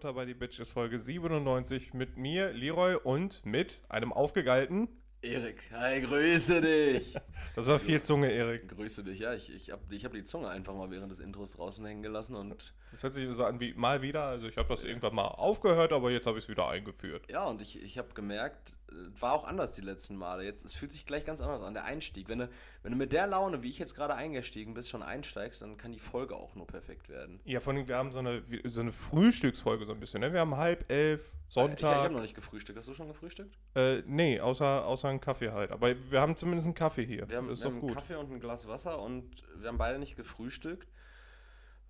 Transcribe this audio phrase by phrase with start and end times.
[0.00, 4.88] Futter by the Bitches Folge 97 mit mir, Leroy, und mit einem aufgegeilten.
[5.20, 7.16] Erik, hi, grüße dich.
[7.54, 8.68] Das war viel Zunge, Erik.
[8.68, 9.34] Grüße dich, ja.
[9.34, 12.34] Ich, ich habe ich hab die Zunge einfach mal während des Intros draußen hängen gelassen
[12.36, 12.72] und.
[12.92, 14.22] Das hört sich so an wie mal wieder.
[14.22, 17.30] Also, ich habe das irgendwann mal aufgehört, aber jetzt habe ich es wieder eingeführt.
[17.30, 18.72] Ja, und ich, ich habe gemerkt,
[19.18, 20.44] war auch anders die letzten Male.
[20.44, 22.28] Jetzt, es fühlt sich gleich ganz anders an, der Einstieg.
[22.28, 22.48] Wenn du,
[22.82, 25.92] wenn du mit der Laune, wie ich jetzt gerade eingestiegen bist, schon einsteigst, dann kann
[25.92, 27.40] die Folge auch nur perfekt werden.
[27.44, 30.20] Ja, vor allem, wir haben so eine, so eine Frühstücksfolge so ein bisschen.
[30.20, 30.32] Ne?
[30.32, 31.78] Wir haben halb elf, Sonntag.
[31.78, 32.78] Ich, ich habe noch nicht gefrühstückt.
[32.78, 33.58] Hast du schon gefrühstückt?
[33.74, 35.72] Äh, nee, außer, außer einen Kaffee halt.
[35.72, 37.28] Aber wir haben zumindest einen Kaffee hier.
[37.28, 40.16] Wir haben, wir haben einen Kaffee und ein Glas Wasser und wir haben beide nicht
[40.16, 40.88] gefrühstückt.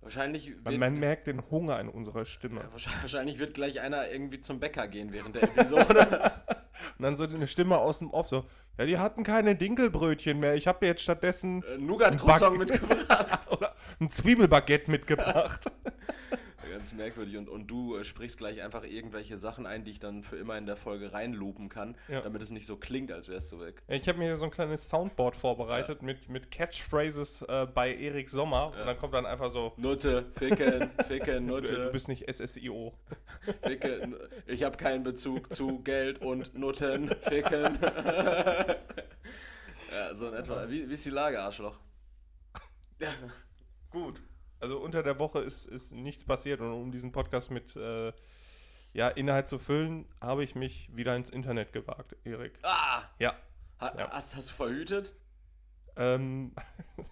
[0.01, 2.61] Wahrscheinlich man, man, merkt den Hunger in unserer Stimme.
[2.61, 6.31] Ja, wahrscheinlich wird gleich einer irgendwie zum Bäcker gehen während der Episode.
[6.97, 8.45] Und dann so eine Stimme aus dem Off so,
[8.77, 10.55] ja, die hatten keine Dinkelbrötchen mehr.
[10.55, 13.39] Ich habe jetzt stattdessen äh, Nougat-Croissant mitgebracht.
[13.51, 15.65] Oder ein Zwiebelbaguette mitgebracht.
[16.71, 17.37] Ganz merkwürdig.
[17.37, 20.57] Und, und du äh, sprichst gleich einfach irgendwelche Sachen ein, die ich dann für immer
[20.57, 22.21] in der Folge reinloopen kann, ja.
[22.21, 23.83] damit es nicht so klingt, als wärst du weg.
[23.87, 26.05] Ich habe mir so ein kleines Soundboard vorbereitet ja.
[26.05, 28.71] mit, mit Catchphrases äh, bei Erik Sommer.
[28.73, 28.81] Ja.
[28.81, 31.73] Und dann kommt dann einfach so: Nutte, Ficken, Ficken, Nutte.
[31.73, 32.93] Du, du bist nicht SSIO.
[33.63, 34.15] Ficken,
[34.47, 37.79] ich habe keinen Bezug zu Geld und Nutten, Ficken.
[39.91, 40.69] ja, so in etwa.
[40.69, 41.77] Wie, wie ist die Lage, Arschloch?
[43.91, 44.21] Gut.
[44.59, 48.13] Also unter der Woche ist, ist nichts passiert und um diesen Podcast mit äh,
[48.93, 52.59] ja, Inhalt zu füllen, habe ich mich wieder ins Internet gewagt, Erik.
[52.63, 53.03] Ah!
[53.19, 53.35] Ja.
[53.79, 54.09] Ha ja.
[54.11, 55.13] Hast, hast du verhütet?
[55.95, 56.53] Ähm,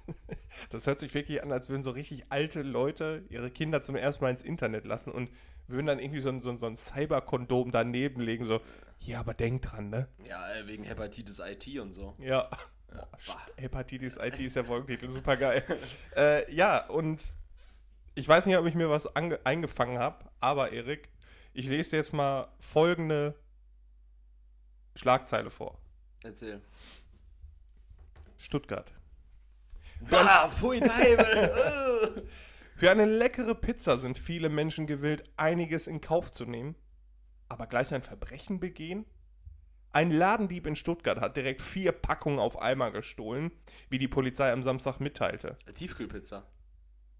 [0.69, 4.23] das hört sich wirklich an, als würden so richtig alte Leute ihre Kinder zum ersten
[4.23, 5.29] Mal ins Internet lassen und
[5.67, 8.61] würden dann irgendwie so ein, so ein, so ein Cyberkondom daneben legen, so,
[8.99, 10.07] ja, aber denk dran, ne?
[10.27, 12.15] Ja, äh, wegen Hepatitis IT und so.
[12.19, 12.49] Ja.
[12.93, 13.07] Ja.
[13.57, 15.63] Hepatitis IT ist der Folgentitel, super geil.
[16.15, 17.33] äh, ja, und
[18.15, 21.09] ich weiß nicht, ob ich mir was eingefangen habe, aber Erik,
[21.53, 23.35] ich lese dir jetzt mal folgende
[24.95, 25.79] Schlagzeile vor.
[26.23, 26.61] Erzähl.
[28.37, 28.91] Stuttgart.
[30.11, 32.27] Ah, pfui Teufel!
[32.75, 36.75] Für eine leckere Pizza sind viele Menschen gewillt, einiges in Kauf zu nehmen,
[37.49, 39.05] aber gleich ein Verbrechen begehen?
[39.91, 43.51] Ein Ladendieb in Stuttgart hat direkt vier Packungen auf einmal gestohlen,
[43.89, 45.57] wie die Polizei am Samstag mitteilte.
[45.73, 46.45] Tiefkühlpizza.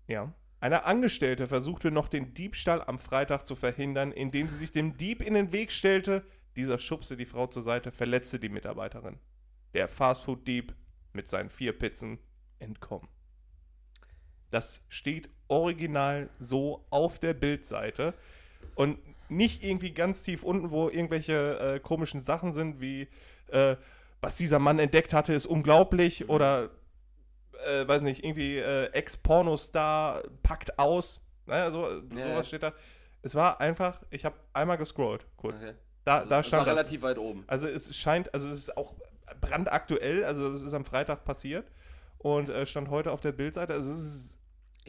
[0.08, 0.34] Ja.
[0.62, 5.22] Eine Angestellte versuchte noch den Diebstahl am Freitag zu verhindern, indem sie sich dem Dieb
[5.22, 6.26] in den Weg stellte.
[6.56, 9.20] Dieser schubste die Frau zur Seite, verletzte die Mitarbeiterin.
[9.74, 10.76] Der Fastfood-Dieb
[11.14, 12.20] mit seinen vier Pizzen
[12.60, 13.08] entkommen.
[14.52, 18.14] Das steht original so auf der Bildseite
[18.76, 23.08] und nicht irgendwie ganz tief unten, wo irgendwelche äh, komischen Sachen sind, wie
[23.48, 23.76] äh,
[24.22, 26.70] was dieser Mann entdeckt hatte, ist unglaublich oder
[27.66, 31.22] äh, weiß nicht, irgendwie äh, Ex-Pornostar packt aus.
[31.46, 32.74] Ne, so, ja, sowas steht da.
[33.22, 35.64] Es war einfach, ich habe einmal gescrollt, kurz.
[35.64, 35.74] Okay.
[36.06, 37.44] Da, also, da stand es war relativ weit oben.
[37.48, 38.94] Also es scheint, also es ist auch
[39.42, 41.70] brandaktuell, also es ist am Freitag passiert
[42.18, 43.74] und äh, stand heute auf der Bildseite.
[43.74, 44.39] Also es ist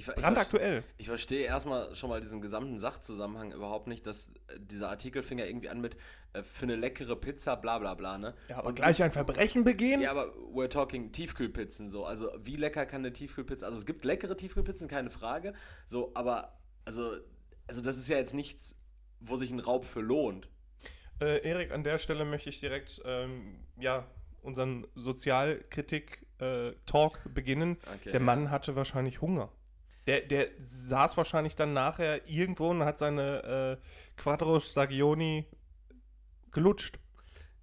[0.08, 0.82] ich, brandaktuell.
[0.96, 5.22] Ich, ich, verstehe erstmal schon mal diesen gesamten Sachzusammenhang überhaupt nicht, dass äh, dieser Artikel
[5.22, 5.96] fing ja irgendwie an mit
[6.32, 8.34] äh, für eine leckere Pizza, bla bla bla, ne?
[8.48, 10.00] Ja, aber und gleich ein Verbrechen begehen?
[10.00, 12.04] Ja, aber we're talking Tiefkühlpizzen so.
[12.04, 13.66] Also wie lecker kann eine Tiefkühlpizza?
[13.66, 15.54] Also es gibt leckere Tiefkühlpizzen, keine Frage.
[15.86, 17.12] So, aber also,
[17.66, 18.76] also das ist ja jetzt nichts,
[19.20, 20.48] wo sich ein Raub für lohnt.
[21.20, 24.06] Äh, Erik, an der Stelle möchte ich direkt ähm, ja,
[24.42, 27.76] unseren Sozialkritik-Talk äh, beginnen.
[27.96, 29.50] Okay, der Mann hatte wahrscheinlich Hunger.
[30.06, 35.46] Der, der saß wahrscheinlich dann nachher irgendwo und hat seine äh, Quattro Stagioni
[36.52, 36.98] gelutscht.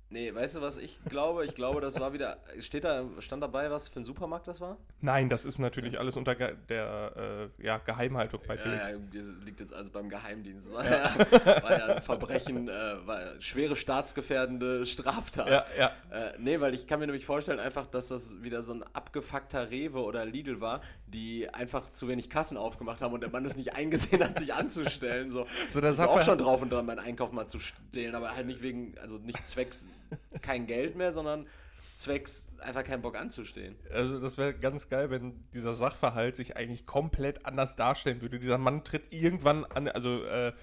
[0.10, 1.46] Nee, weißt du, was ich glaube?
[1.46, 2.38] Ich glaube, das war wieder.
[2.60, 4.78] Steht da, stand dabei, was für ein Supermarkt das war?
[5.02, 8.74] Nein, das ist natürlich alles unter Ge der äh, ja, Geheimhaltung bei Bild.
[8.74, 8.98] Ja, ja,
[9.44, 10.74] liegt jetzt also beim Geheimdienst.
[10.74, 11.14] War ja,
[11.62, 12.72] war ja ein Verbrechen, äh,
[13.06, 15.50] war schwere staatsgefährdende Straftat.
[15.50, 15.92] Ja, ja.
[16.10, 19.72] Äh, nee, weil ich kann mir nämlich vorstellen, einfach, dass das wieder so ein abgefuckter
[19.72, 23.58] Rewe oder Lidl war, die einfach zu wenig Kassen aufgemacht haben und der Mann es
[23.58, 25.32] nicht eingesehen hat, sich anzustellen.
[25.32, 28.16] So, so das ich war auch schon drauf und dran, meinen Einkauf mal zu stehlen,
[28.16, 29.88] aber halt nicht wegen, also nicht zwecks
[30.42, 31.48] kein Geld mehr, sondern
[31.96, 33.76] zwecks einfach keinen Bock anzustehen.
[33.92, 38.40] Also das wäre ganz geil, wenn dieser Sachverhalt sich eigentlich komplett anders darstellen würde.
[38.40, 40.54] Dieser Mann tritt irgendwann an, also äh,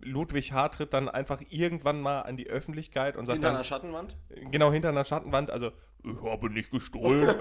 [0.00, 0.68] Ludwig H.
[0.68, 4.16] tritt dann einfach irgendwann mal an die Öffentlichkeit und sagt Hinter dann, einer Schattenwand?
[4.50, 5.50] Genau, hinter einer Schattenwand.
[5.50, 5.72] Also,
[6.04, 7.34] ich habe nicht gestohlen.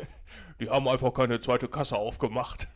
[0.60, 2.68] die haben einfach keine zweite Kasse aufgemacht.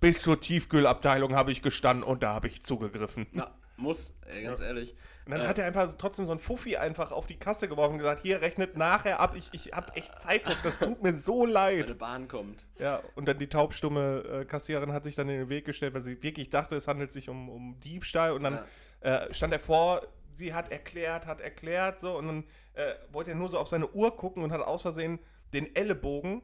[0.00, 3.26] Bis zur Tiefkühlabteilung habe ich gestanden und da habe ich zugegriffen.
[3.32, 4.66] Na, Muss, ey, ganz ja.
[4.66, 4.94] ehrlich.
[5.26, 7.92] Und dann äh, hat er einfach trotzdem so ein Fuffi einfach auf die Kasse geworfen
[7.92, 11.46] und gesagt, hier, rechnet nachher ab, ich, ich hab echt Zeitdruck, das tut mir so
[11.46, 11.86] leid.
[11.86, 12.66] Meine Bahn kommt.
[12.78, 16.02] Ja, und dann die taubstumme äh, Kassiererin hat sich dann in den Weg gestellt, weil
[16.02, 18.60] sie wirklich dachte, es handelt sich um, um Diebstahl und dann
[19.02, 19.26] ja.
[19.26, 20.02] äh, stand er vor,
[20.32, 22.44] sie hat erklärt, hat erklärt, so, und dann
[22.74, 25.18] äh, wollte er nur so auf seine Uhr gucken und hat aus Versehen
[25.52, 26.42] den Ellenbogen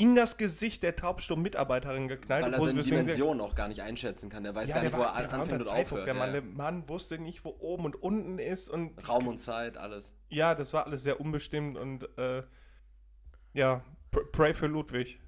[0.00, 2.46] in das Gesicht der taubstummen Mitarbeiterin geknallt.
[2.46, 4.46] Weil er seine Dimension auch gar nicht einschätzen kann.
[4.46, 6.06] Er weiß ja, gar nicht, wo er anfängt und aufhört.
[6.06, 8.70] Der Mann, der Mann wusste nicht, wo oben und unten ist.
[8.70, 10.14] und Raum und Zeit, alles.
[10.30, 12.42] Ja, das war alles sehr unbestimmt und äh,
[13.52, 13.84] ja,
[14.32, 15.20] pray für Ludwig.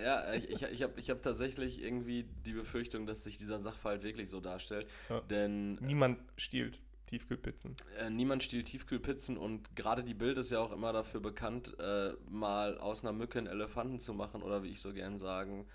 [0.00, 4.04] Ja, ich, ich, ich habe ich hab tatsächlich irgendwie die Befürchtung, dass sich dieser Sachverhalt
[4.04, 4.86] wirklich so darstellt.
[5.08, 5.22] Ja.
[5.22, 5.74] Denn.
[5.80, 6.80] Niemand stiehlt.
[7.10, 7.74] Tiefkühlpizzen.
[7.98, 12.12] Äh, niemand stiehlt Tiefkühlpizzen und gerade die Bild ist ja auch immer dafür bekannt, äh,
[12.30, 15.66] mal aus einer Mücke einen Elefanten zu machen oder wie ich so gern sagen,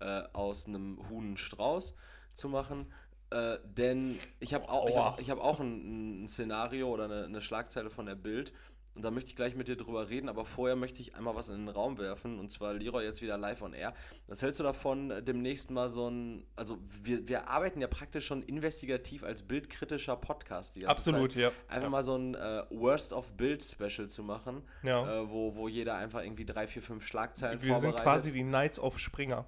[0.00, 1.94] äh, aus einem Huhn einen Strauß
[2.34, 2.92] zu machen.
[3.30, 7.24] Äh, denn ich habe auch, ich hab, ich hab auch ein, ein, Szenario oder eine,
[7.24, 8.52] eine Schlagzeile von der Bild,
[8.94, 11.48] und da möchte ich gleich mit dir drüber reden, aber vorher möchte ich einmal was
[11.48, 12.38] in den Raum werfen.
[12.38, 13.94] Und zwar Leroy jetzt wieder live on air.
[14.26, 16.44] Was hältst du davon, äh, demnächst mal so ein.
[16.56, 20.76] Also, wir, wir arbeiten ja praktisch schon investigativ als bildkritischer Podcast.
[20.76, 21.40] Die Absolut, Zeit.
[21.40, 21.52] ja.
[21.68, 21.88] Einfach ja.
[21.88, 25.20] mal so ein äh, Worst of Bild Special zu machen, ja.
[25.20, 27.96] äh, wo, wo jeder einfach irgendwie drei, vier, fünf Schlagzeilen wir vorbereitet.
[27.96, 29.46] Wir sind quasi die Knights of Springer.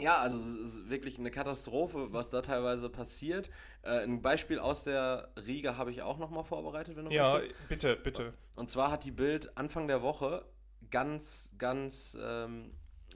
[0.00, 3.50] Ja, also es ist wirklich eine Katastrophe, was da teilweise passiert.
[3.82, 7.50] Äh, ein Beispiel aus der Riga habe ich auch nochmal vorbereitet, wenn du ja, möchtest.
[7.50, 8.34] Ja, bitte, bitte.
[8.56, 10.44] Und zwar hat die Bild Anfang der Woche
[10.90, 12.72] ganz, ganz ähm,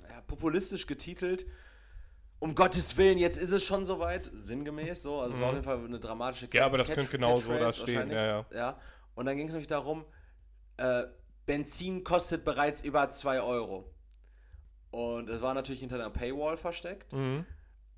[0.09, 1.47] ja, populistisch getitelt.
[2.39, 4.31] Um Gottes Willen, jetzt ist es schon soweit.
[4.37, 5.21] Sinngemäß so.
[5.21, 5.59] Also, es war auf mhm.
[5.59, 8.11] jeden Fall eine dramatische Catch Ja, aber das Catch könnte genau so da stehen.
[8.11, 8.47] Ja, ja.
[8.53, 8.81] ja.
[9.15, 10.05] Und dann ging es nämlich darum:
[10.77, 11.05] äh,
[11.47, 13.94] Benzin kostet bereits über 2 Euro.
[14.95, 17.13] Und es war natürlich hinter einer Paywall versteckt.
[17.13, 17.45] Mhm.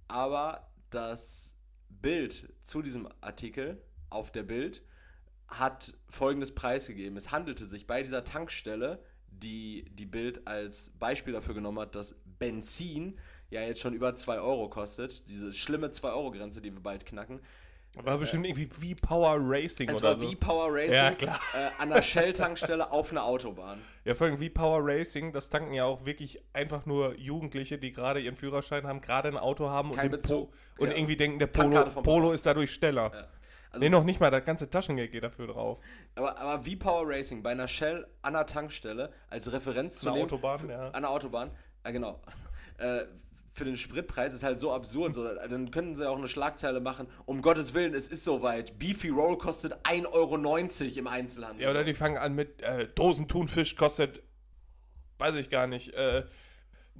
[0.09, 1.55] Aber das
[1.91, 4.83] Bild zu diesem Artikel auf der Bild
[5.47, 7.19] hat folgendes Preis gegeben.
[7.19, 12.17] Es handelte sich bei dieser Tankstelle, die die Bild als Beispiel dafür genommen hat, dass
[12.39, 13.19] Benzin
[13.51, 15.29] ja jetzt schon über 2 Euro kostet.
[15.29, 17.41] Diese schlimme 2-Euro-Grenze, die wir bald knacken.
[18.05, 20.29] War bestimmt äh, irgendwie V-Power Racing es oder war so.
[20.29, 21.41] V-Power Racing ja, klar.
[21.55, 23.81] Äh, an der Shell-Tankstelle auf einer Autobahn.
[24.05, 28.21] Ja, vor allem V-Power Racing, das tanken ja auch wirklich einfach nur Jugendliche, die gerade
[28.21, 30.97] ihren Führerschein haben, gerade ein Auto haben Kein und, Po und ja.
[30.97, 33.13] irgendwie denken, der Polo, Polo ist dadurch schneller.
[33.15, 33.29] Ja.
[33.71, 35.79] Also, nee, noch nicht mal, das ganze Taschengeld geht dafür drauf.
[36.15, 40.25] Aber, aber V-Power Racing bei einer Shell an der Tankstelle als Referenz zu nehmen.
[40.25, 40.91] Autobahn, ja.
[40.91, 41.51] An der Autobahn,
[41.85, 42.21] ja genau.
[42.79, 43.05] Äh,
[43.57, 45.15] für den Spritpreis ist halt so absurd.
[45.15, 48.79] So, dann könnten sie auch eine Schlagzeile machen, um Gottes Willen, es ist soweit.
[48.79, 50.37] Beefy Roll kostet 1,90 Euro
[50.99, 51.63] im Einzelhandel.
[51.65, 54.23] Ja, oder die fangen an mit äh, Dosen Thunfisch kostet,
[55.19, 56.25] weiß ich gar nicht, äh,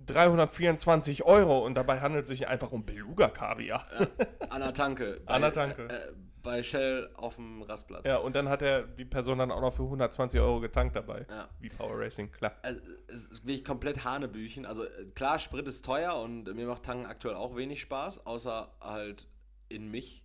[0.07, 3.87] 324 Euro und dabei handelt es sich einfach um Beluga-Kaviar.
[3.99, 4.07] Ja,
[4.49, 5.21] an der Tanke.
[5.27, 5.89] An der Tanke.
[5.89, 6.13] Äh,
[6.47, 8.07] bei Shell auf dem Rastplatz.
[8.07, 11.27] Ja, und dann hat er die Person dann auch noch für 120 Euro getankt dabei.
[11.29, 11.49] Ja.
[11.59, 12.53] Wie Power Racing, klar.
[12.63, 14.65] Also, es ist wirklich komplett Hanebüchen.
[14.65, 18.71] Also äh, klar, Sprit ist teuer und mir macht Tanken aktuell auch wenig Spaß, außer
[18.81, 19.27] halt
[19.69, 20.25] in mich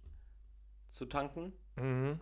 [0.89, 1.53] zu tanken.
[1.75, 2.21] Mhm.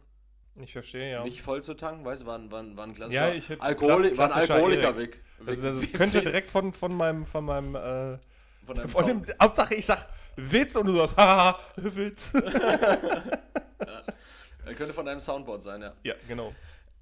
[0.56, 1.24] Ich verstehe, ja.
[1.24, 4.98] Mich voll zu tanken, weißt du, waren, waren, waren klassischer ja, ich Alkoholi ein Alkoholiker
[4.98, 5.22] weg.
[5.46, 8.18] Also, das könnte direkt von, von meinem, von meinem, äh,
[8.66, 10.08] von, von dem, Hauptsache ich sag
[10.38, 12.32] Witz und du sagst, haha, Witz.
[13.86, 14.74] ja.
[14.76, 15.94] Könnte von deinem Soundboard sein, ja.
[16.04, 16.54] Ja, genau.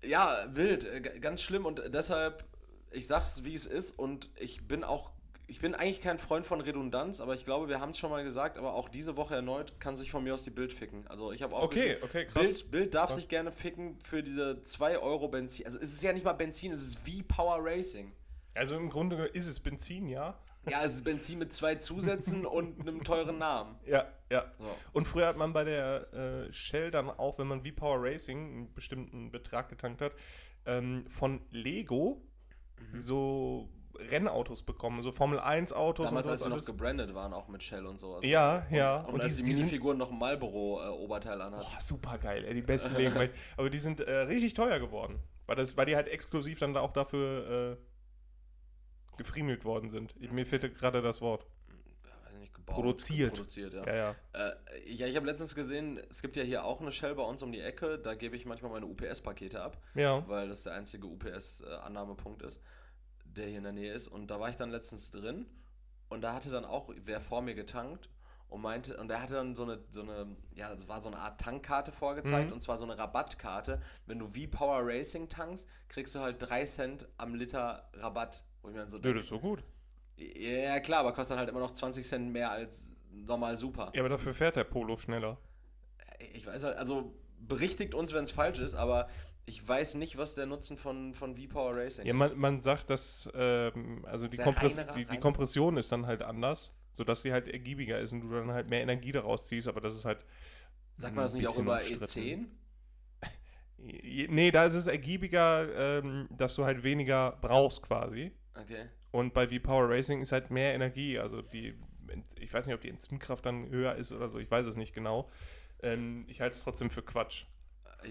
[0.03, 2.45] Ja, wild, äh, ganz schlimm und deshalb,
[2.91, 5.11] ich sag's wie es ist und ich bin auch,
[5.47, 8.23] ich bin eigentlich kein Freund von Redundanz, aber ich glaube, wir haben es schon mal
[8.23, 11.07] gesagt, aber auch diese Woche erneut kann sich von mir aus die Bild ficken.
[11.07, 12.43] Also ich habe auch okay, okay, krass.
[12.43, 13.15] Bild, Bild darf krass.
[13.15, 15.65] sich gerne ficken für diese 2 Euro Benzin.
[15.65, 18.11] Also es ist ja nicht mal Benzin, es ist wie Power Racing.
[18.53, 20.37] Also im Grunde ist es Benzin, ja.
[20.69, 23.75] Ja, es ist Benzin mit zwei Zusätzen und einem teuren Namen.
[23.85, 24.51] Ja, ja.
[24.59, 24.65] So.
[24.93, 28.37] Und früher hat man bei der äh, Shell dann auch, wenn man wie Power Racing
[28.37, 30.13] einen bestimmten Betrag getankt hat,
[30.65, 32.21] ähm, von Lego
[32.79, 32.99] mhm.
[32.99, 33.69] so
[33.99, 36.07] Rennautos bekommen, so Formel 1 Autos.
[36.07, 38.21] Damals, als sie noch gebrandet waren, auch mit Shell und sowas.
[38.23, 38.97] Ja, und, ja.
[39.01, 41.65] Und, und als die, die Minifiguren noch ein Marlboro-Oberteil äh, anhatten.
[41.65, 43.19] Boah, super geil, ey, die besten Lego.
[43.57, 45.19] Aber die sind äh, richtig teuer geworden.
[45.47, 47.77] Weil, das, weil die halt exklusiv dann da auch dafür äh,
[49.17, 50.19] gefriemelt worden sind.
[50.31, 51.45] Mir fehlte gerade das Wort.
[52.39, 53.33] Nicht, gebaut, produziert.
[53.33, 53.85] Produziert, ja.
[53.85, 54.15] Ja, ja.
[54.33, 57.41] Äh, ja ich habe letztens gesehen, es gibt ja hier auch eine Shell bei uns
[57.41, 57.97] um die Ecke.
[57.97, 59.81] Da gebe ich manchmal meine UPS-Pakete ab.
[59.95, 60.27] Ja.
[60.27, 62.61] Weil das der einzige UPS-Annahmepunkt ist,
[63.25, 64.07] der hier in der Nähe ist.
[64.07, 65.47] Und da war ich dann letztens drin.
[66.09, 68.09] Und da hatte dann auch wer vor mir getankt
[68.49, 71.19] und meinte, und er hatte dann so eine, so eine, ja, das war so eine
[71.19, 72.53] Art Tankkarte vorgezeigt, mhm.
[72.53, 73.81] und zwar so eine Rabattkarte.
[74.05, 78.43] Wenn du wie Power Racing tankst, kriegst du halt 3 Cent am Liter Rabatt.
[78.67, 79.63] Wo ich mir dann so denke, das ist so gut.
[80.17, 83.93] Ja, klar, aber kostet dann halt immer noch 20 Cent mehr als normal super.
[83.95, 85.37] Ja, aber dafür fährt der Polo schneller.
[86.33, 89.07] Ich weiß halt, also berichtigt uns, wenn es falsch ist, aber
[89.45, 92.19] ich weiß nicht, was der Nutzen von, von V-Power Racing ja, ist.
[92.19, 96.05] Ja, man, man sagt, dass ähm, also die, Kompress reinerer, die, die Kompression ist dann
[96.07, 99.69] halt anders, sodass sie halt ergiebiger ist und du dann halt mehr Energie daraus ziehst,
[99.69, 100.25] aber das ist halt.
[100.97, 102.47] Sagt man das nicht auch über E10?
[103.77, 108.33] nee, da ist es ergiebiger, ähm, dass du halt weniger brauchst quasi.
[108.61, 108.85] Okay.
[109.11, 111.19] Und bei V-Power Racing ist halt mehr Energie.
[111.19, 111.75] Also die,
[112.39, 114.93] ich weiß nicht, ob die Enzymkraft dann höher ist oder so, ich weiß es nicht
[114.93, 115.29] genau.
[115.81, 117.45] Ähm, ich halte es trotzdem für Quatsch.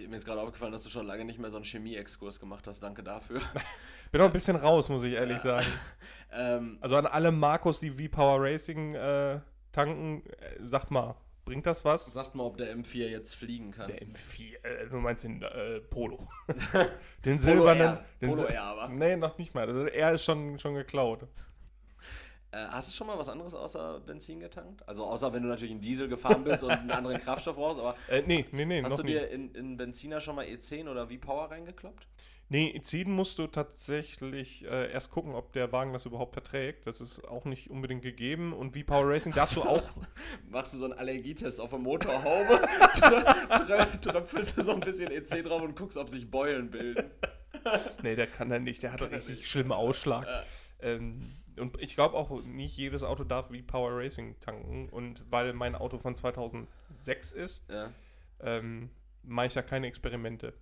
[0.08, 2.82] Mir ist gerade aufgefallen, dass du schon lange nicht mehr so einen Chemie-Exkurs gemacht hast.
[2.82, 3.40] Danke dafür.
[4.12, 5.60] Bin auch ein bisschen raus, muss ich ehrlich ja.
[5.60, 5.66] sagen.
[6.32, 9.40] ähm, also an alle Marcos, die V-Power Racing äh,
[9.72, 11.14] tanken, äh, sagt mal,
[11.46, 12.04] bringt das was?
[12.06, 13.88] Sagt mal, ob der M4 jetzt fliegen kann.
[13.88, 16.28] Der M4, äh, du meinst den äh, Polo.
[17.24, 17.98] den silbernen.
[18.20, 18.88] Den Polo R, aber.
[18.88, 19.66] Nee, noch nicht mal.
[19.66, 21.26] Also, er ist schon, schon geklaut.
[22.50, 24.86] Äh, hast du schon mal was anderes außer Benzin getankt?
[24.88, 27.96] Also außer wenn du natürlich einen Diesel gefahren bist und einen anderen Kraftstoff brauchst, aber
[28.08, 31.50] äh, nee, nee, nee, hast du dir in, in Benziner schon mal E10 oder V-Power
[31.50, 32.06] reingekloppt?
[32.48, 36.86] Nee, E10 musst du tatsächlich äh, erst gucken, ob der Wagen das überhaupt verträgt.
[36.86, 38.52] Das ist auch nicht unbedingt gegeben.
[38.52, 39.82] Und V-Power Racing darfst du auch.
[40.48, 42.60] Machst du so einen Allergietest auf der Motorhaube,
[44.00, 47.10] tröpfelst du so ein bisschen E10 drauf und guckst, ob sich Beulen bilden.
[48.04, 48.80] nee, der kann er nicht.
[48.84, 50.28] Der hat einen richtig schlimmen Ausschlag.
[50.78, 51.22] Ähm,
[51.58, 54.88] und ich glaube auch, nicht jedes Auto darf wie Power Racing tanken.
[54.88, 57.90] Und weil mein Auto von 2006 ist, ja.
[58.40, 58.90] ähm,
[59.24, 60.54] mache ich da keine Experimente.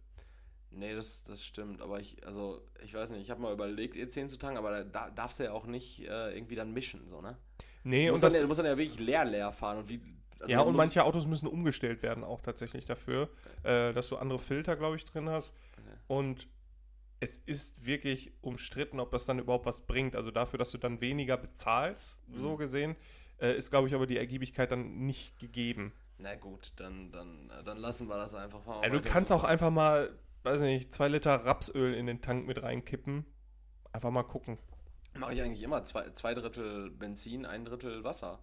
[0.77, 1.81] Nee, das, das stimmt.
[1.81, 5.11] Aber ich, also, ich weiß nicht, ich habe mal überlegt, E10 zu tanken, aber da
[5.11, 7.37] darfst du ja auch nicht äh, irgendwie dann mischen, so, ne?
[7.85, 9.79] Nee, du und das, dann, du musst dann ja wirklich leer, leer fahren.
[9.79, 10.01] Und wie,
[10.41, 13.29] also ja, und manche Autos müssen umgestellt werden auch tatsächlich dafür,
[13.63, 15.55] äh, dass du andere Filter, glaube ich, drin hast.
[15.73, 15.97] Okay.
[16.07, 16.49] Und
[17.21, 20.17] es ist wirklich umstritten, ob das dann überhaupt was bringt.
[20.17, 22.39] Also dafür, dass du dann weniger bezahlst, mhm.
[22.39, 22.97] so gesehen,
[23.39, 25.93] äh, ist, glaube ich, aber die Ergiebigkeit dann nicht gegeben.
[26.19, 28.83] Na gut, dann, dann, äh, dann lassen wir das einfach mal.
[28.83, 32.63] Ja, du kannst auch einfach mal, weiß nicht, zwei Liter Rapsöl in den Tank mit
[32.63, 33.25] reinkippen.
[33.93, 34.59] Einfach mal gucken.
[35.17, 35.85] Mache ich eigentlich immer.
[35.85, 38.41] Zwei, zwei Drittel Benzin, ein Drittel Wasser.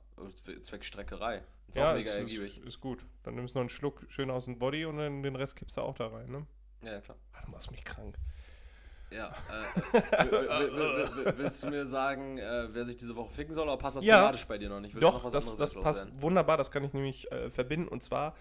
[0.62, 1.44] Zweckstreckerei.
[1.68, 2.60] Ist ja, auch mega ist, ergiebig.
[2.60, 3.06] Ist, ist, gut.
[3.24, 5.78] Dann nimmst du noch einen Schluck schön aus dem Body und dann den Rest kippst
[5.78, 6.46] du auch da rein, ne?
[6.84, 7.18] Ja, klar.
[7.34, 8.18] Ach, du machst mich krank.
[9.12, 9.28] Ja.
[9.52, 10.18] Äh,
[11.38, 14.20] willst du mir sagen, äh, wer sich diese Woche ficken soll, oder passt das ja,
[14.20, 14.96] thematisch bei dir noch nicht?
[14.96, 16.22] Willst doch, das, das passt werden?
[16.22, 17.90] wunderbar, das kann ich nämlich äh, verbinden.
[17.90, 18.36] Und zwar,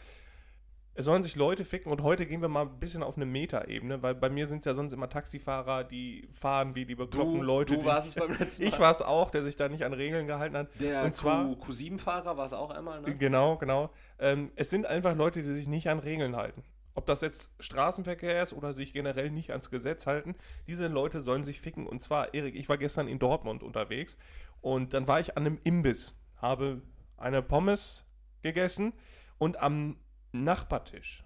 [0.94, 4.02] es sollen sich Leute ficken und heute gehen wir mal ein bisschen auf eine Meta-Ebene,
[4.02, 7.74] weil bei mir sind es ja sonst immer Taxifahrer, die fahren wie die bekloppten Leute.
[7.74, 8.68] Du warst es beim letzten Mal.
[8.68, 10.68] Ich war es auch, der sich da nicht an Regeln gehalten hat.
[10.80, 13.16] Der und zwar, Q7-Fahrer war es auch einmal, ne?
[13.16, 13.90] Genau, genau.
[14.18, 16.62] Ähm, es sind einfach Leute, die sich nicht an Regeln halten
[16.94, 20.34] ob das jetzt Straßenverkehr ist oder sich generell nicht ans Gesetz halten,
[20.66, 21.86] diese Leute sollen sich ficken.
[21.86, 24.18] Und zwar, Erik, ich war gestern in Dortmund unterwegs
[24.60, 26.82] und dann war ich an einem Imbiss, habe
[27.16, 28.04] eine Pommes
[28.42, 28.92] gegessen
[29.38, 29.96] und am
[30.32, 31.24] Nachbartisch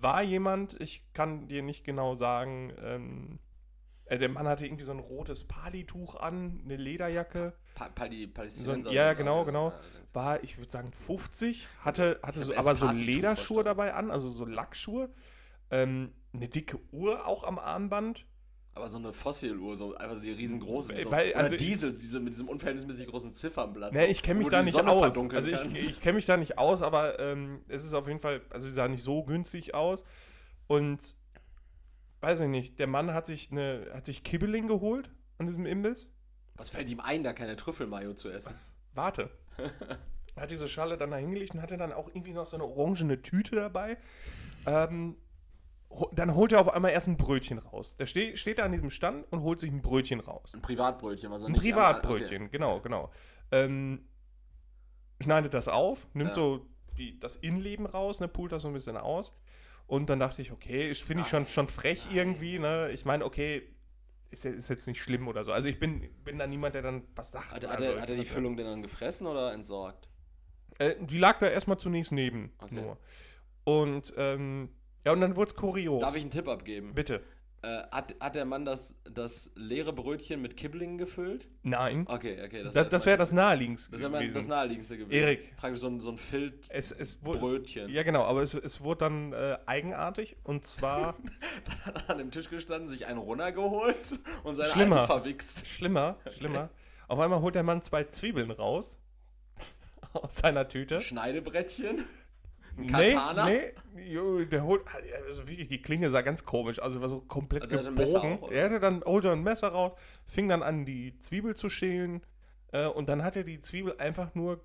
[0.00, 3.38] war jemand, ich kann dir nicht genau sagen, ähm,
[4.06, 7.54] äh, der Mann hatte irgendwie so ein rotes Palituch an, eine Lederjacke.
[7.74, 8.90] Pa Pali, Palästinenser.
[8.90, 9.72] So ja, genau, genau.
[10.12, 14.44] War, ich würde sagen, 50, hatte, hatte so, aber so Lederschuhe dabei an, also so
[14.44, 15.10] Lackschuhe.
[15.70, 18.24] Ähm, eine dicke Uhr auch am Armband.
[18.76, 20.88] Aber so eine Fossiluhr, so einfach so riesengroß.
[20.88, 23.94] So, Weil, also oder Diesel, diese, mit diesem unverhältnismäßig großen Ziffernblatt.
[23.94, 25.16] Nee, ich kenne mich da nicht aus.
[25.32, 28.42] Also ich, ich kenne mich da nicht aus, aber ähm, es ist auf jeden Fall,
[28.50, 30.04] also sie sah nicht so günstig aus.
[30.66, 31.16] Und
[32.20, 36.12] weiß ich nicht, der Mann hat sich eine, hat sich Kibbeling geholt an diesem Imbiss.
[36.56, 38.54] Was fällt ihm ein, da keine Trüffelmayo zu essen?
[38.92, 39.30] Warte.
[40.36, 43.22] hat diese Schale dann da hingelegt und hatte dann auch irgendwie noch so eine orangene
[43.22, 43.96] Tüte dabei.
[44.66, 45.16] Ähm,
[46.12, 47.96] dann holt er auf einmal erst ein Brötchen raus.
[47.96, 50.52] Der ste steht da an diesem Stand und holt sich ein Brötchen raus.
[50.54, 52.52] Ein Privatbrötchen, also Ein Privatbrötchen, okay.
[52.52, 53.10] genau, genau.
[53.50, 54.06] Ähm,
[55.20, 56.34] schneidet das auf, nimmt ja.
[56.34, 56.66] so
[56.98, 59.32] die, das Innenleben raus, ne, pult das so ein bisschen aus
[59.86, 62.58] und dann dachte ich, okay, finde ich schon, schon frech irgendwie.
[62.58, 62.90] Ne?
[62.90, 63.62] Ich meine, okay,
[64.30, 65.52] ist, ist, jetzt nicht schlimm oder so.
[65.52, 67.52] Also ich bin, bin da niemand, der dann was sagt.
[67.52, 70.08] Hat, hat, er, hat er die Füllung denn dann gefressen oder entsorgt?
[70.78, 72.52] Äh, die lag da erstmal zunächst neben.
[72.58, 72.74] Okay.
[72.74, 72.98] Nur.
[73.64, 74.70] Und ähm,
[75.06, 76.00] ja, und dann wurde es kurios.
[76.00, 76.92] Darf ich einen Tipp abgeben?
[76.92, 77.22] Bitte.
[77.62, 81.46] Äh, hat, hat der Mann das, das leere Brötchen mit Kibblingen gefüllt?
[81.62, 82.06] Nein.
[82.08, 82.64] Okay, okay.
[82.64, 85.12] Das, das, das wäre das naheliegendste Das wäre das naheliegendste gewesen.
[85.12, 85.56] Erik.
[85.56, 87.88] Praktisch so ein, so ein Filt-Brötchen.
[87.88, 91.14] Ja, genau, aber es, es wurde dann äh, eigenartig und zwar.
[91.64, 95.68] dann hat er an dem Tisch gestanden, sich einen runtergeholt und seine schlimmer, Alte verwichst.
[95.68, 96.36] Schlimmer, okay.
[96.36, 96.70] schlimmer.
[97.06, 98.98] Auf einmal holt der Mann zwei Zwiebeln raus
[100.12, 101.00] aus seiner Tüte.
[101.00, 102.04] Schneidebrettchen.
[102.78, 103.46] Ein Katana?
[103.46, 104.82] Nee, nee, der holt,
[105.26, 108.42] also wirklich, die Klinge sah ganz komisch, also war so komplett also gebogen.
[108.42, 109.92] Auch, er hatte dann, holte ein Messer raus,
[110.26, 112.22] fing dann an, die Zwiebel zu schälen
[112.72, 114.60] äh, und dann hat er die Zwiebel einfach nur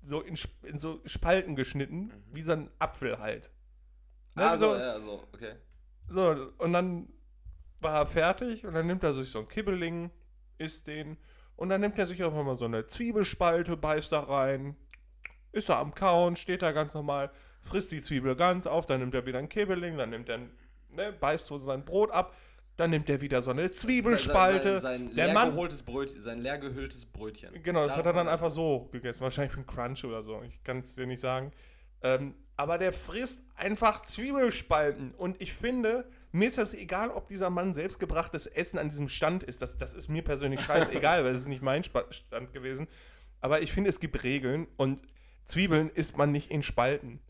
[0.00, 2.12] so in, in so Spalten geschnitten, mhm.
[2.32, 3.50] wie so ein Apfel halt.
[4.34, 4.50] Ne?
[4.50, 5.54] Ah, so, ja, so, okay.
[6.08, 7.08] So, und dann
[7.80, 10.10] war er fertig und dann nimmt er sich so ein Kibbeling,
[10.58, 11.16] isst den
[11.56, 14.76] und dann nimmt er sich einfach mal so eine Zwiebelspalte, beißt da rein,
[15.54, 17.30] ist er am Kauen, steht da ganz normal,
[17.62, 20.38] frisst die Zwiebel ganz auf, dann nimmt er wieder ein Kibbeling, dann nimmt er,
[20.90, 22.34] ne, beißt so sein Brot ab,
[22.76, 24.80] dann nimmt er wieder so eine Zwiebelspalte.
[24.80, 27.50] Sein, sein, sein, leer, Mann, Brötchen, sein leer gehülltes Brötchen.
[27.62, 29.20] Genau, das Darf hat er dann einfach so gegessen.
[29.20, 30.42] Wahrscheinlich für einen Crunch oder so.
[30.42, 31.52] Ich kann es dir nicht sagen.
[32.02, 35.12] Ähm, aber der frisst einfach Zwiebelspalten.
[35.12, 39.44] Und ich finde, mir ist das egal, ob dieser Mann selbstgebrachtes Essen an diesem Stand
[39.44, 39.62] ist.
[39.62, 42.88] Das, das ist mir persönlich scheißegal, weil das ist nicht mein Stand gewesen.
[43.40, 45.00] Aber ich finde, es gibt Regeln und
[45.46, 47.20] Zwiebeln isst man nicht in Spalten.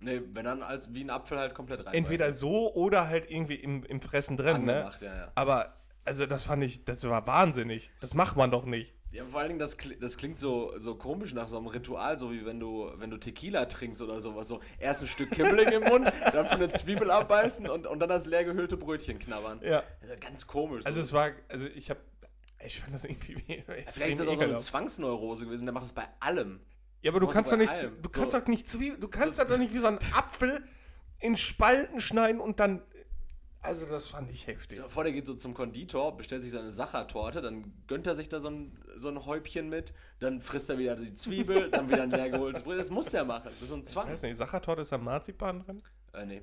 [0.00, 1.94] Nee, wenn dann als wie ein Apfel halt komplett rein.
[1.94, 4.74] Entweder so oder halt irgendwie im, im Fressen drin, ne?
[4.74, 5.06] Angemacht, ne?
[5.06, 5.32] Ja, ja.
[5.36, 5.74] Aber,
[6.04, 7.90] also das fand ich, das war wahnsinnig.
[8.00, 8.92] Das macht man doch nicht.
[9.12, 12.32] Ja, vor allen Dingen, das, das klingt so, so komisch nach so einem Ritual, so
[12.32, 14.48] wie wenn du, wenn du Tequila trinkst oder sowas.
[14.48, 18.08] So erst ein Stück Kibbeling im Mund, dann von eine Zwiebel abbeißen und, und dann
[18.08, 19.60] das leer gehüllte Brötchen knabbern.
[19.62, 19.82] Ja.
[20.00, 20.86] Also ganz komisch.
[20.86, 21.04] Also so.
[21.04, 22.00] es war, also ich habe,
[22.64, 23.62] ich fand das irgendwie.
[23.86, 26.60] Vielleicht ist das auch so eine Zwangsneurose gewesen, der macht das bei allem.
[27.02, 28.00] Ja, aber du kannst doch nicht, allem.
[28.00, 28.38] du kannst so.
[28.38, 29.44] doch nicht Zwiebeln, du kannst so.
[29.44, 30.64] doch nicht wie so ein Apfel
[31.18, 32.82] in Spalten schneiden und dann
[33.64, 34.78] also das fand ich heftig.
[34.78, 38.28] So, vor der geht so zum Konditor, bestellt sich seine Sachertorte, dann gönnt er sich
[38.28, 42.02] da so ein, so ein Häubchen mit, dann frisst er wieder die Zwiebel, dann wieder
[42.02, 42.76] ein leer geholtes Brot.
[42.76, 43.52] Das muss er machen.
[43.60, 44.06] Das ist ein Zwang.
[44.06, 45.82] Ich weiß nicht, Sachertorte ist da Marzipan drin?
[46.12, 46.42] Äh, nee.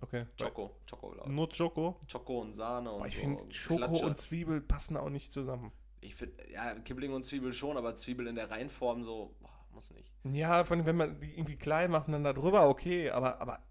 [0.00, 0.26] Okay.
[0.38, 0.76] Choco.
[0.86, 1.26] Ich.
[1.26, 2.00] Nur Choco?
[2.10, 3.20] Choco und Sahne und Boah, ich so.
[3.20, 4.06] finde, Schoko Klatsche.
[4.06, 5.72] und Zwiebel passen auch nicht zusammen.
[6.00, 9.34] Ich finde, ja, Kibbeling und Zwiebel schon, aber Zwiebel in der Reinform so,
[9.78, 10.12] muss nicht.
[10.24, 13.62] Ja, von wenn man die irgendwie klein macht und dann da drüber, okay, aber, aber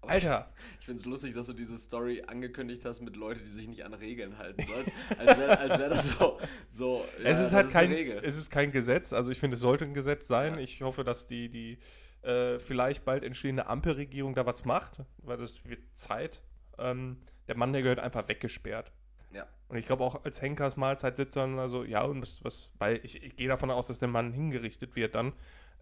[0.00, 0.50] Alter.
[0.80, 3.84] Ich finde es lustig, dass du diese Story angekündigt hast mit Leuten, die sich nicht
[3.84, 4.64] an Regeln halten.
[4.66, 4.72] So,
[5.18, 6.40] als wäre wär das so.
[6.70, 9.12] so es ist halt ist kein, es ist kein Gesetz.
[9.12, 10.54] Also ich finde, es sollte ein Gesetz sein.
[10.54, 10.60] Ja.
[10.60, 11.78] Ich hoffe, dass die, die
[12.22, 16.42] äh, vielleicht bald entstehende Ampelregierung da was macht, weil das wird Zeit.
[16.78, 18.92] Ähm, der Mann, der gehört einfach weggesperrt.
[19.32, 19.46] Ja.
[19.68, 23.00] Und ich glaube auch als Henkers Mahlzeit sitzt dann also, ja, und was, was weil
[23.04, 25.32] ich, ich gehe davon aus, dass der Mann hingerichtet wird dann.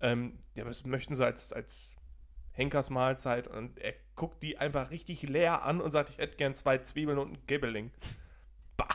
[0.01, 1.97] Ähm, ja, was möchten sie als, als
[2.53, 6.55] Henkers Mahlzeit und er guckt die einfach richtig leer an und sagt, ich hätte gern
[6.57, 7.93] zwei Zwiebeln und ein Gibbeling.
[8.77, 8.89] Bah.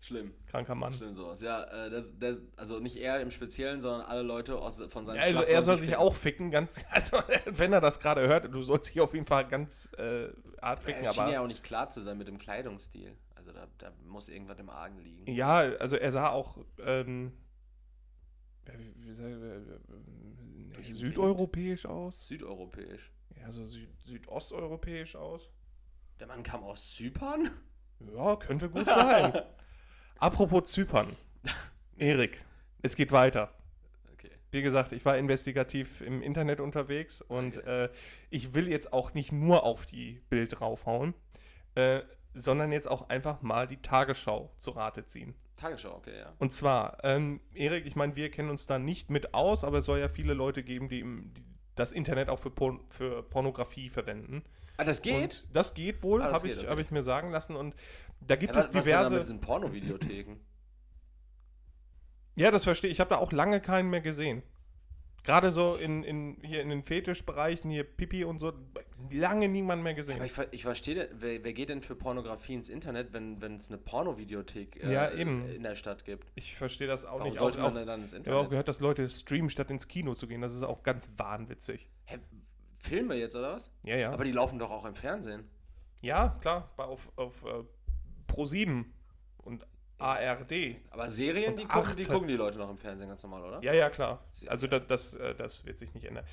[0.00, 0.34] Schlimm.
[0.46, 0.92] Kranker Mann.
[0.92, 1.40] Schlimm sowas.
[1.40, 5.16] Ja, äh, das, das, also nicht er im Speziellen, sondern alle Leute aus, von seinem
[5.16, 6.02] ja, Also er soll sich ficken.
[6.02, 9.48] auch ficken, ganz, also wenn er das gerade hört, du sollst dich auf jeden Fall
[9.48, 10.28] ganz äh,
[10.60, 11.04] art ficken.
[11.04, 13.16] Er schien ja auch nicht klar zu sein mit dem Kleidungsstil.
[13.54, 15.30] Da, da muss irgendwas im Argen liegen.
[15.32, 17.32] Ja, also er sah auch, ähm,
[18.66, 18.94] wie,
[20.76, 22.26] wie, südeuropäisch aus.
[22.26, 23.12] Südeuropäisch.
[23.40, 25.50] Ja, so süd südosteuropäisch aus.
[26.18, 27.48] Der Mann kam aus Zypern?
[28.00, 29.32] Ja, könnte gut sein.
[30.18, 31.14] Apropos Zypern.
[31.96, 32.44] Erik,
[32.82, 33.52] es geht weiter.
[34.12, 34.30] Okay.
[34.50, 37.84] Wie gesagt, ich war investigativ im Internet unterwegs und okay.
[37.84, 37.88] äh,
[38.30, 41.14] ich will jetzt auch nicht nur auf die Bild draufhauen,
[41.76, 42.02] äh,
[42.34, 45.34] sondern jetzt auch einfach mal die Tagesschau zu Rate ziehen.
[45.56, 46.32] Tagesschau, okay, ja.
[46.38, 49.86] Und zwar, ähm, Erik, ich meine, wir kennen uns da nicht mit aus, aber es
[49.86, 51.44] soll ja viele Leute geben, die, im, die
[51.74, 54.44] das Internet auch für, Porn, für Pornografie verwenden.
[54.76, 55.44] Ah, das geht?
[55.46, 56.66] Und das geht wohl, ah, habe ich, okay.
[56.66, 57.56] hab ich mir sagen lassen.
[57.56, 57.74] Und
[58.20, 58.98] da gibt ja, es was, diverse.
[58.98, 60.40] Was denn mit diesen Pornovideotheken?
[62.36, 62.96] ja, das verstehe ich.
[62.96, 64.42] Ich habe da auch lange keinen mehr gesehen.
[65.24, 68.52] Gerade so in, in, hier in den Fetischbereichen, hier Pipi und so,
[69.10, 70.16] lange niemand mehr gesehen.
[70.16, 73.78] Aber ich, ich verstehe, wer, wer, geht denn für Pornografie ins Internet, wenn es eine
[73.78, 76.30] Pornovideothek äh, ja, in der Stadt gibt?
[76.34, 77.38] Ich verstehe das auch Warum nicht.
[77.38, 78.26] sollte auch, man denn dann ins Internet?
[78.26, 80.42] Ich habe auch gehört, dass Leute streamen, statt ins Kino zu gehen.
[80.42, 81.88] Das ist auch ganz wahnwitzig.
[82.04, 82.18] Hä,
[82.78, 83.70] Filme jetzt, oder was?
[83.82, 84.12] Ja, ja.
[84.12, 85.48] Aber die laufen doch auch im Fernsehen.
[86.02, 87.64] Ja, klar, auf, auf uh,
[88.26, 88.92] Pro 7 und
[90.04, 90.76] ARD.
[90.90, 93.62] Aber Serien, die gucken, die gucken die Leute noch im Fernsehen ganz normal, oder?
[93.62, 94.24] Ja, ja, klar.
[94.46, 96.24] Also das, das, äh, das wird sich nicht ändern.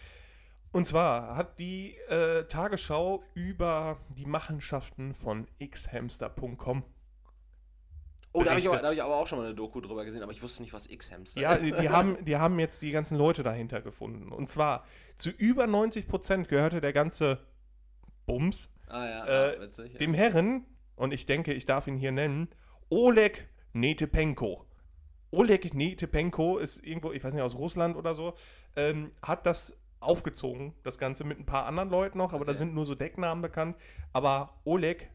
[0.74, 6.84] Und zwar hat die äh, Tagesschau über die Machenschaften von xhamster.com
[8.34, 10.32] Oh, da habe ich, hab ich, aber auch schon mal eine Doku drüber gesehen, aber
[10.32, 11.44] ich wusste nicht, was X-Hamster ist.
[11.44, 14.32] Ja, die, die, haben, die haben jetzt die ganzen Leute dahinter gefunden.
[14.32, 14.86] Und zwar
[15.18, 17.46] zu über 90 Prozent gehörte der ganze
[18.26, 20.00] Bums ah, ja, äh, witzig, ja.
[20.00, 22.48] dem Herren, und ich denke, ich darf ihn hier nennen,
[22.90, 24.66] Oleg Netepenko.
[25.32, 28.34] Oleg Netepenko ist irgendwo, ich weiß nicht, aus Russland oder so,
[28.76, 32.52] ähm, hat das aufgezogen, das Ganze mit ein paar anderen Leuten noch, aber okay.
[32.52, 33.78] da sind nur so Decknamen bekannt.
[34.14, 35.10] Aber Oleg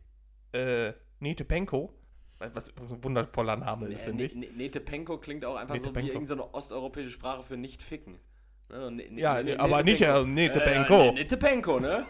[0.52, 1.92] äh, Netepenko,
[2.38, 4.34] was ein wundervoller Name ist, finde ich.
[4.34, 8.18] Netepenko klingt auch einfach so wie irgendeine osteuropäische Sprache für nicht ficken.
[8.68, 9.04] Ne?
[9.16, 10.94] Ja, aber nicht äh, Netepenko.
[10.94, 12.06] Äh, Netepenko, ne?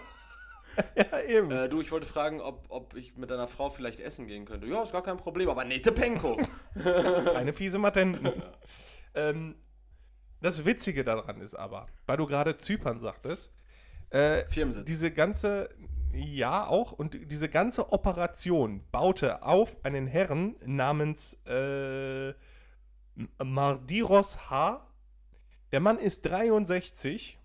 [0.96, 1.50] ja, eben.
[1.50, 4.66] Äh, du, ich wollte fragen, ob, ob ich mit deiner Frau vielleicht essen gehen könnte.
[4.66, 6.36] Ja, ist gar kein Problem, aber nette Penko.
[6.82, 8.32] Keine fiese Matenten.
[9.14, 9.56] ähm,
[10.40, 13.52] Das Witzige daran ist aber, weil du gerade Zypern sagtest,
[14.10, 14.84] äh, Firmensitz.
[14.84, 15.70] diese ganze,
[16.12, 22.34] ja auch, und diese ganze Operation baute auf einen Herrn namens äh,
[23.42, 24.86] Mardiros H.
[25.72, 27.38] Der Mann ist 63,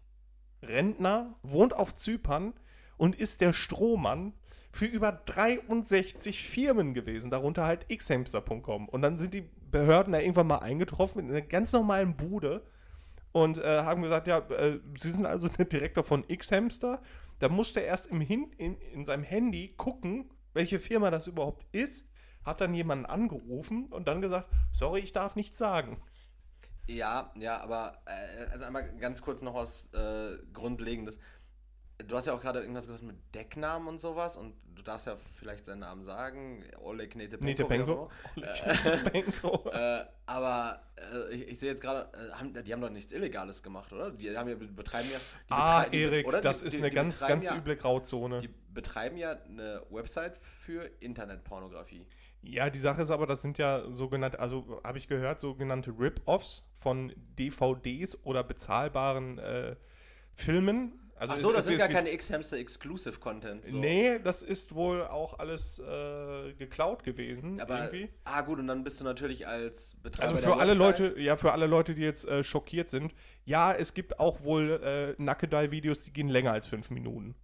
[0.62, 2.54] Rentner, wohnt auf Zypern
[3.02, 4.32] und ist der Strohmann
[4.72, 8.88] für über 63 Firmen gewesen, darunter halt xhamster.com.
[8.90, 12.64] Und dann sind die Behörden da irgendwann mal eingetroffen in einer ganz normalen Bude
[13.32, 17.02] und äh, haben gesagt, ja, äh, Sie sind also der Direktor von Xhamster.
[17.40, 21.66] Da musste er erst im Hin in, in seinem Handy gucken, welche Firma das überhaupt
[21.72, 22.06] ist,
[22.46, 26.00] hat dann jemanden angerufen und dann gesagt, sorry, ich darf nichts sagen.
[26.86, 31.20] Ja, ja, aber äh, also einmal ganz kurz noch was äh, Grundlegendes.
[32.08, 35.16] Du hast ja auch gerade irgendwas gesagt mit Decknamen und sowas und du darfst ja
[35.16, 36.64] vielleicht seinen Namen sagen.
[36.82, 37.46] Oleg Netepenko.
[37.46, 38.10] Netepenko.
[38.36, 39.72] Netepenko.
[39.72, 42.10] Äh, aber äh, ich, ich sehe jetzt gerade,
[42.54, 44.12] äh, die haben doch nichts Illegales gemacht, oder?
[44.12, 45.20] Die haben ja betreiben ja.
[45.50, 48.40] ah, Erik, das die, ist die, eine ganz, ganz ja, üble Grauzone.
[48.40, 52.06] Die betreiben ja eine Website für Internetpornografie.
[52.42, 56.68] Ja, die Sache ist aber, das sind ja sogenannte, also habe ich gehört, sogenannte Rip-Offs
[56.74, 59.76] von DVDs oder bezahlbaren äh,
[60.34, 63.64] Filmen also Ach so, das sind gar keine X-Hamster Exclusive Content.
[63.64, 63.78] So.
[63.78, 67.62] Nee, das ist wohl auch alles äh, geklaut gewesen.
[67.62, 68.10] Aber, irgendwie.
[68.24, 70.32] Ah, gut, und dann bist du natürlich als Betreiber.
[70.32, 73.14] Also für alle Leute, ja, für alle Leute, die jetzt äh, schockiert sind,
[73.46, 77.36] ja, es gibt auch wohl äh, Nackedei-Videos, die gehen länger als fünf Minuten.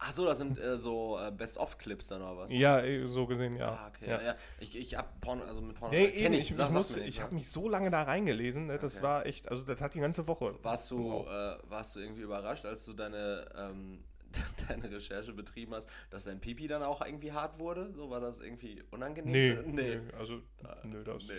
[0.00, 2.52] Ach so, das sind äh, so äh, Best-of-Clips dann oder was?
[2.52, 3.70] Ja, eh, so gesehen, ja.
[3.72, 4.08] Ah, okay.
[4.08, 4.22] Ja.
[4.22, 4.34] ja.
[4.60, 6.52] Ich, ich hab Porno, also mit Porno nee, eben, ich.
[6.52, 9.04] Ich, ich, muss, ich habe mich so lange da reingelesen, ne, das okay.
[9.04, 10.54] war echt, also das hat die ganze Woche.
[10.62, 11.26] Warst du, wow.
[11.26, 14.04] äh, warst du irgendwie überrascht, als du deine ähm,
[14.68, 17.92] deine Recherche betrieben hast, dass dein Pipi dann auch irgendwie hart wurde?
[17.94, 19.64] So war das irgendwie unangenehm?
[19.66, 19.96] Nee, nee.
[19.96, 20.40] nee also,
[20.84, 21.24] nö, das.
[21.26, 21.34] Nee,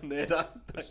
[0.00, 0.02] nee.
[0.02, 0.82] nee da, da,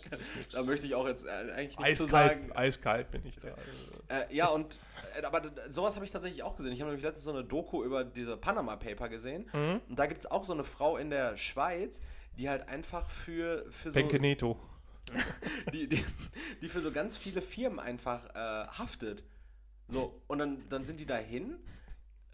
[0.52, 2.52] da, möchte ich auch jetzt äh, eigentlich nicht eiskalt, zu sagen.
[2.54, 3.50] Eiskalt bin ich da.
[3.50, 4.80] Äh, ja, und,
[5.20, 6.72] äh, aber sowas habe ich tatsächlich auch gesehen.
[6.74, 9.50] Ich habe nämlich letztens so eine Doku über diese Panama Paper gesehen.
[9.54, 9.82] Mhm.
[9.88, 12.02] Und da gibt es auch so eine Frau in der Schweiz,
[12.38, 14.00] die halt einfach für, für so.
[14.00, 14.58] Benkeneto.
[15.74, 16.04] die, die,
[16.62, 19.24] die für so ganz viele Firmen einfach äh, haftet.
[19.92, 21.58] So, und dann, dann sind die dahin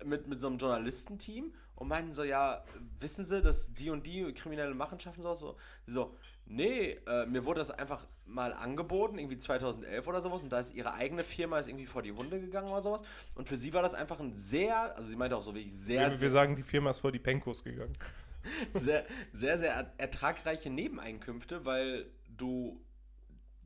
[0.05, 2.63] mit, mit so einem Journalistenteam und meinen so, ja,
[2.99, 6.15] wissen Sie, dass die und die kriminelle Machenschaften so, so, so
[6.45, 10.75] nee, äh, mir wurde das einfach mal angeboten, irgendwie 2011 oder sowas, und da ist
[10.75, 13.01] ihre eigene Firma ist irgendwie vor die Hunde gegangen oder sowas,
[13.35, 16.01] und für sie war das einfach ein sehr, also sie meinte auch so wie sehr,
[16.01, 17.93] wir, sehr, wir sagen, die Firma ist vor die Penkos gegangen.
[18.75, 22.79] sehr, sehr, sehr ertragreiche Nebeneinkünfte, weil du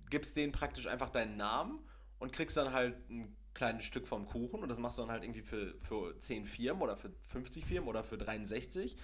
[0.10, 1.80] gibst denen praktisch einfach deinen Namen
[2.20, 5.24] und kriegst dann halt ein kleines Stück vom Kuchen und das machst du dann halt
[5.24, 8.96] irgendwie für, für 10 Firmen oder für 50 Firmen oder für 63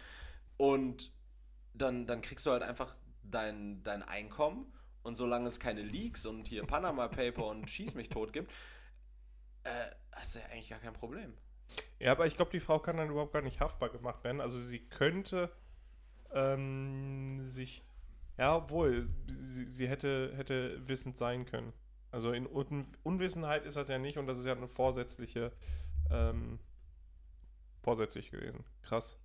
[0.57, 1.11] und
[1.73, 4.71] dann, dann kriegst du halt einfach dein, dein Einkommen
[5.03, 8.51] und solange es keine Leaks und hier Panama Paper und Schieß mich tot gibt,
[9.63, 9.69] äh,
[10.11, 11.33] hast du ja eigentlich gar kein Problem.
[11.99, 14.41] Ja, aber ich glaube, die Frau kann dann überhaupt gar nicht haftbar gemacht werden.
[14.41, 15.51] Also sie könnte
[16.31, 17.83] ähm, sich,
[18.37, 21.73] ja, obwohl, sie, sie hätte, hätte wissend sein können.
[22.17, 25.51] Also in Un Unwissenheit ist das ja nicht und das ist ja eine vorsätzliche,
[26.09, 26.57] ähm,
[27.83, 28.63] vorsätzlich gewesen.
[28.81, 29.19] Krass.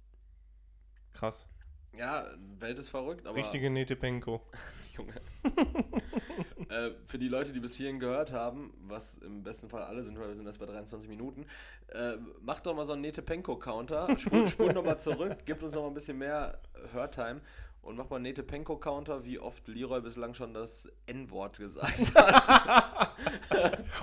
[1.14, 1.48] Krass.
[1.96, 2.26] Ja,
[2.58, 3.38] Welt ist verrückt, aber.
[3.38, 4.42] Richtige Netepenko.
[4.94, 5.14] Junge.
[6.68, 10.18] äh, für die Leute, die bis hierhin gehört haben, was im besten Fall alle sind,
[10.18, 11.46] weil wir sind erst bei 23 Minuten,
[11.88, 15.88] äh, macht doch mal so einen Netepenko-Counter, spult spul nochmal zurück, gibt uns noch mal
[15.88, 16.60] ein bisschen mehr
[16.92, 17.40] Hörtime
[17.82, 23.16] und mach mal Nete Penko Counter, wie oft Leroy bislang schon das N-Wort gesagt hat.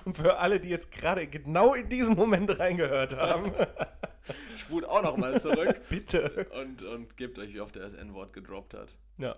[0.05, 3.53] und für alle, die jetzt gerade genau in diesem Moment reingehört haben,
[4.57, 5.81] spult auch noch mal zurück.
[5.89, 6.47] Bitte.
[6.61, 8.95] Und, und gebt euch, wie oft er das N-Wort gedroppt hat.
[9.17, 9.35] Ja.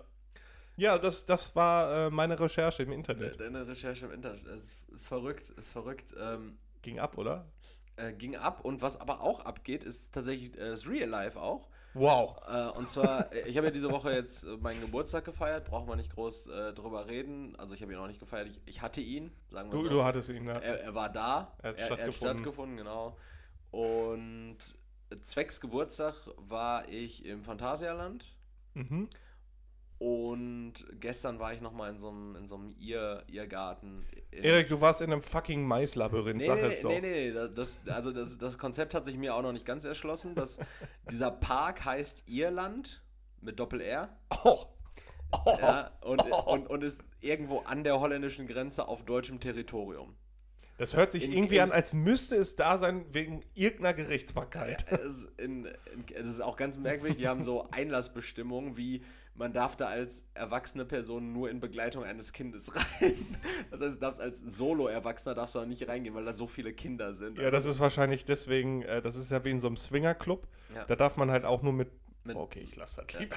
[0.76, 3.38] Ja, das, das war äh, meine Recherche im Internet.
[3.38, 4.46] Deine Recherche im Internet.
[4.46, 6.14] Ist, ist verrückt, ist verrückt.
[6.18, 7.46] Ähm, ging ab, oder?
[7.96, 8.64] Äh, ging ab.
[8.64, 11.68] Und was aber auch abgeht, ist tatsächlich äh, das Real Life auch.
[11.94, 12.36] Wow.
[12.48, 15.88] Äh, und zwar, äh, ich habe ja diese Woche jetzt äh, meinen Geburtstag gefeiert, brauchen
[15.88, 17.54] wir nicht groß äh, drüber reden.
[17.56, 19.88] Also ich habe ihn noch nicht gefeiert, ich, ich, hatte ihn, sagen wir du, so.
[19.90, 20.58] Du hattest ihn, ja.
[20.58, 21.98] Er, er war da, er hat, er, stattgefunden.
[21.98, 23.16] Er hat stattgefunden, genau.
[23.70, 24.58] Und
[25.20, 28.24] zwecks Geburtstag war ich im Phantasialand.
[28.74, 29.08] Mhm.
[30.02, 34.04] Und gestern war ich nochmal in so einem, in so einem Irrgarten.
[34.32, 36.90] Erik, du warst in einem fucking Maislabyrinth, nee, sag nee, es doch.
[36.90, 37.48] Nee, nee, nee.
[37.54, 40.34] Das, also das, das Konzept hat sich mir auch noch nicht ganz erschlossen.
[40.34, 40.58] Das,
[41.10, 43.00] dieser Park heißt Irland
[43.40, 44.08] mit Doppel-R.
[44.42, 44.64] Oh.
[45.44, 45.56] Oh.
[45.60, 46.52] Ja, und, oh.
[46.52, 50.16] und, und ist irgendwo an der holländischen Grenze auf deutschem Territorium.
[50.78, 54.84] Das hört sich in, irgendwie in, an, als müsste es da sein wegen irgendeiner Gerichtsbarkeit.
[54.90, 55.68] Ja, es, in,
[56.12, 57.18] es, ist auch ganz merkwürdig.
[57.18, 62.32] Die haben so Einlassbestimmungen wie man darf da als erwachsene Person nur in Begleitung eines
[62.32, 63.36] Kindes rein.
[63.70, 66.72] Das heißt, du darfst als Solo-Erwachsener darfst du da nicht reingehen, weil da so viele
[66.72, 67.38] Kinder sind.
[67.38, 70.46] Ja, das ist wahrscheinlich deswegen, äh, das ist ja wie in so einem Swinger-Club.
[70.74, 70.84] Ja.
[70.84, 71.90] Da darf man halt auch nur mit
[72.24, 73.36] mit, okay, ich lasse das lieber.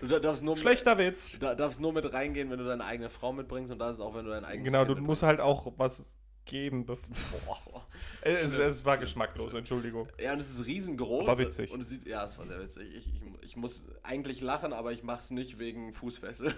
[0.00, 1.38] Du darfst nur Schlechter mit, Witz.
[1.38, 4.14] Du darfst nur mit reingehen, wenn du deine eigene Frau mitbringst und das ist auch,
[4.14, 6.84] wenn du dein eigenes Genau, kind du musst halt auch was geben.
[6.86, 6.96] Boah.
[8.22, 10.08] es, es, war geschmacklos, Entschuldigung.
[10.20, 11.28] Ja, und es ist riesengroß.
[11.28, 11.70] Aber witzig.
[11.70, 12.94] Und es sieht, ja, es war sehr witzig.
[12.94, 16.54] Ich, ich, ich muss eigentlich lachen, aber ich mache es nicht wegen Fußfessel.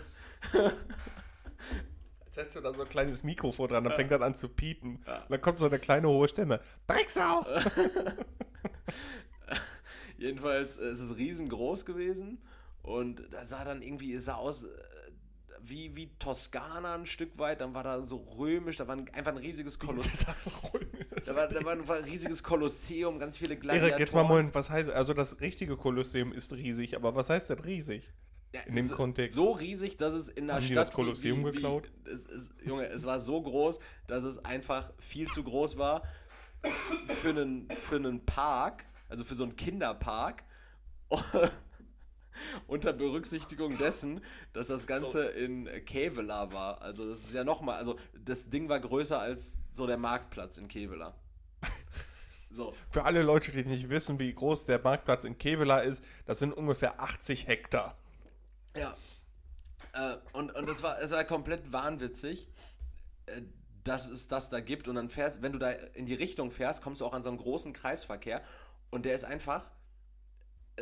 [2.25, 5.03] Jetzt setzt du da so ein kleines Mikrofon dran, dann fängt dann an zu piepen.
[5.07, 5.25] Ja.
[5.29, 6.61] Dann kommt so eine kleine hohe Stimme.
[6.87, 7.47] Drecksau!
[10.19, 12.43] Jedenfalls äh, ist es riesengroß gewesen
[12.83, 14.69] und da sah dann irgendwie, es sah aus äh,
[15.69, 19.39] wie, wie Toskana ein Stück weit, dann war da so römisch, da war einfach ein
[19.39, 20.35] riesiges Kolosseum.
[21.27, 23.91] da, war, da war ein riesiges Kolosseum, ganz viele Gladiatoren.
[23.93, 27.51] Erik, jetzt mal moin, was heißt, also das richtige Kolosseum ist riesig, aber was heißt
[27.51, 28.13] denn riesig?
[28.53, 29.35] Ja, in dem so, Kontext.
[29.35, 30.71] So riesig, dass es in der Haben Stadt.
[30.71, 31.91] Die das Kolosseum wie, wie, geklaut?
[32.05, 36.03] Es, es, Junge, es war so groß, dass es einfach viel zu groß war
[37.07, 40.45] für einen, für einen Park also für so einen Kinderpark.
[42.67, 44.21] unter Berücksichtigung dessen,
[44.53, 46.83] dass das Ganze in Kevela war.
[46.83, 50.69] Also das ist ja nochmal, also das Ding war größer als so der Marktplatz in
[50.69, 51.15] Kevela.
[52.51, 52.73] So.
[52.89, 56.53] Für alle Leute, die nicht wissen, wie groß der Marktplatz in Kevela ist, das sind
[56.53, 57.99] ungefähr 80 Hektar.
[58.77, 58.97] Ja.
[59.93, 62.49] Äh, und und es, war, es war komplett wahnwitzig.
[63.27, 63.43] Äh,
[63.85, 66.83] dass es das da gibt und dann fährst, wenn du da in die Richtung fährst,
[66.83, 68.43] kommst du auch an so einen großen Kreisverkehr
[68.91, 69.71] und der ist einfach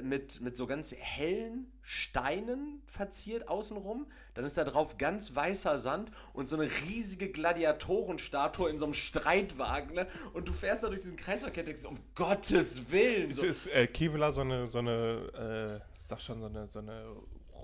[0.03, 4.07] mit, mit so ganz hellen Steinen verziert außenrum.
[4.35, 8.95] Dann ist da drauf ganz weißer Sand und so eine riesige Gladiatorenstatue in so einem
[8.95, 9.95] Streitwagen.
[9.95, 10.07] Ne?
[10.33, 13.33] Und du fährst da durch diesen Kreisverkehr und denkst, um Gottes Willen.
[13.33, 13.47] So.
[13.47, 17.05] Ist, ist äh, Kevela so eine, so eine äh, sag schon, so eine, so eine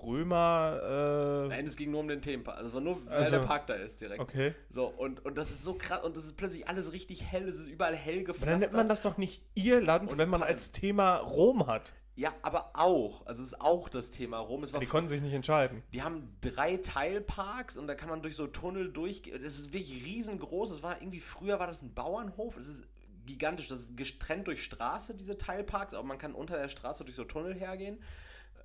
[0.03, 1.45] Römer.
[1.45, 2.57] Äh Nein, es ging nur um den Themenpark.
[2.57, 4.19] Also es war nur, weil also, der Park da ist direkt.
[4.19, 4.53] Okay.
[4.69, 7.47] So, und, und das ist so krass und das ist plötzlich alles richtig hell.
[7.47, 8.47] Es ist überall hell gefasst.
[8.47, 11.93] Dann nennt man das doch nicht Irland, und wenn man als Thema Rom hat.
[12.19, 13.25] Ja, aber auch.
[13.25, 14.65] Also es ist auch das Thema Rom.
[14.81, 15.83] die konnten sich nicht entscheiden.
[15.93, 19.41] Die haben drei Teilparks und da kann man durch so Tunnel durchgehen.
[19.41, 20.69] Das ist wirklich riesengroß.
[20.71, 22.57] Es war irgendwie, früher war das ein Bauernhof.
[22.57, 22.83] Es ist
[23.25, 23.69] gigantisch.
[23.69, 27.23] Das ist getrennt durch Straße, diese Teilparks, aber man kann unter der Straße durch so
[27.23, 27.99] Tunnel hergehen.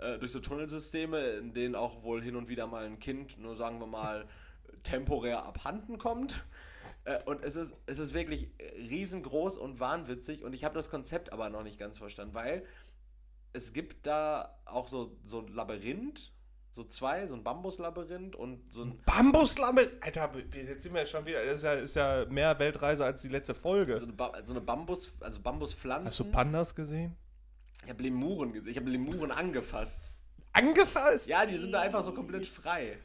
[0.00, 3.54] Äh, durch so Tunnelsysteme, in denen auch wohl hin und wieder mal ein Kind, nur
[3.54, 4.26] sagen wir mal,
[4.82, 6.44] temporär abhanden kommt.
[7.04, 11.32] Äh, und es ist, es ist wirklich riesengroß und wahnwitzig und ich habe das Konzept
[11.32, 12.64] aber noch nicht ganz verstanden, weil
[13.54, 16.32] es gibt da auch so, so ein Labyrinth,
[16.70, 19.00] so zwei, so ein Bambuslabyrinth und so ein.
[19.06, 20.02] Bambuslabyrinth?
[20.02, 21.44] Alter, jetzt sind wir ja schon wieder.
[21.46, 23.96] Das ist ja, ist ja mehr Weltreise als die letzte Folge.
[23.96, 26.06] So eine, ba so eine Bambus, also Bambuspflanzen.
[26.06, 27.16] Hast du Pandas gesehen?
[27.84, 28.72] Ich habe Lemuren gesehen.
[28.72, 30.10] Ich habe Lemuren angefasst.
[30.52, 31.28] Angefasst?
[31.28, 32.98] Ja, die sind da einfach so komplett frei.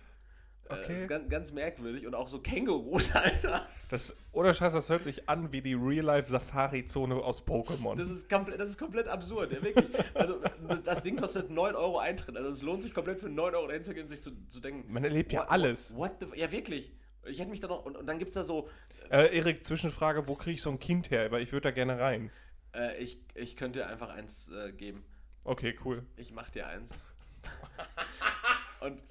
[0.70, 0.86] Äh, okay.
[0.88, 2.08] das ist ganz, ganz merkwürdig.
[2.08, 3.68] Und auch so Kängurus, Alter.
[3.90, 7.96] Das, oder Scheiß, das hört sich an wie die Real-Life-Safari-Zone aus Pokémon.
[7.96, 9.88] Das ist, komplett, das ist komplett absurd, ja, wirklich.
[10.14, 12.38] Also, das, das, Ding kostet 9 Euro Eintritt.
[12.38, 14.94] Also, es lohnt sich komplett für 9 Euro dahin zu gehen, sich zu, zu denken.
[14.94, 15.96] Man erlebt ja what, alles.
[15.96, 16.92] What, what the, ja, wirklich.
[17.26, 17.84] Ich hätte mich da noch.
[17.84, 18.70] Und, und dann gibt es da so.
[19.10, 21.32] Äh, Erik, Zwischenfrage: Wo kriege ich so ein Kind her?
[21.32, 22.30] Weil ich würde da gerne rein.
[22.76, 25.04] Äh, ich, ich könnte dir einfach eins äh, geben.
[25.46, 26.06] Okay, cool.
[26.16, 26.94] Ich mach dir eins.
[28.82, 29.02] und,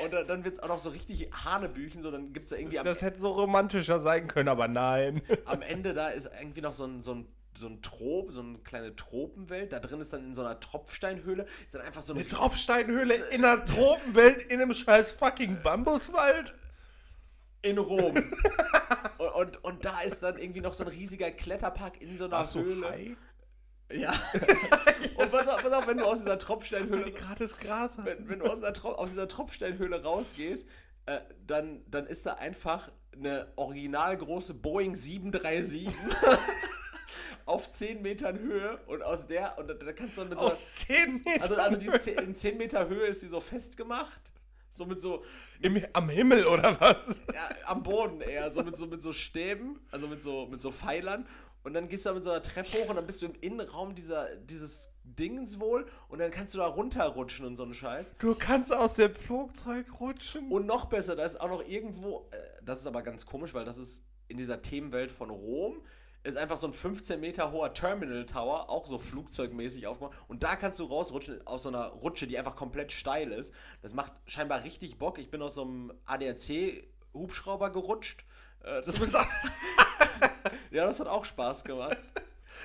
[0.00, 2.76] und dann wird es auch noch so richtig Hanebüchen, so dann gibt es da irgendwie.
[2.76, 5.22] Das, das hätte so romantischer sein können, aber nein.
[5.44, 8.58] Am Ende da ist irgendwie noch so ein, so ein so ein Trop, so eine
[8.58, 9.72] kleine Tropenwelt.
[9.72, 11.46] Da drin ist dann in so einer Tropfsteinhöhle.
[11.64, 16.54] Ist dann einfach so eine, eine Tropfsteinhöhle in einer Tropenwelt in einem scheiß fucking Bambuswald?
[17.62, 18.16] In Rom.
[19.18, 22.38] und, und, und, da ist dann irgendwie noch so ein riesiger Kletterpark in so einer
[22.38, 23.16] Warst Höhle.
[23.92, 24.12] Ja.
[25.16, 27.04] und pass auf, pass auf, wenn du aus dieser Tropfsteinhöhle.
[28.04, 30.66] Wenn, wenn du aus, Tro aus dieser Tropfsteinhöhle rausgehst,
[31.06, 35.88] äh, dann, dann ist da einfach eine original große Boeing 737
[37.46, 40.46] auf 10 Metern Höhe und aus der, und da kannst du mit so.
[40.46, 41.42] Aus 10 Metern?
[41.42, 44.20] Also, also die 10, in 10 Meter Höhe ist sie so festgemacht.
[44.72, 45.24] So mit so.
[45.60, 47.20] Im, am Himmel oder was?
[47.32, 48.50] Ja, am Boden eher.
[48.50, 51.26] So mit so, mit so Stäben, also mit so, mit so Pfeilern.
[51.64, 53.34] Und dann gehst du da mit so einer Treppe hoch und dann bist du im
[53.40, 58.14] Innenraum dieser, dieses Dingens wohl und dann kannst du da runterrutschen und so einen Scheiß.
[58.18, 60.50] Du kannst aus dem Flugzeug rutschen.
[60.50, 63.64] Und noch besser, da ist auch noch irgendwo, äh, das ist aber ganz komisch, weil
[63.64, 65.82] das ist in dieser Themenwelt von Rom,
[66.22, 70.16] ist einfach so ein 15 Meter hoher Terminal Tower, auch so flugzeugmäßig aufgemacht.
[70.28, 73.54] Und da kannst du rausrutschen aus so einer Rutsche, die einfach komplett steil ist.
[73.82, 75.18] Das macht scheinbar richtig Bock.
[75.18, 78.24] Ich bin aus so einem ADAC-Hubschrauber gerutscht.
[78.64, 78.98] Äh, das
[80.70, 81.98] ja, das hat auch Spaß gemacht.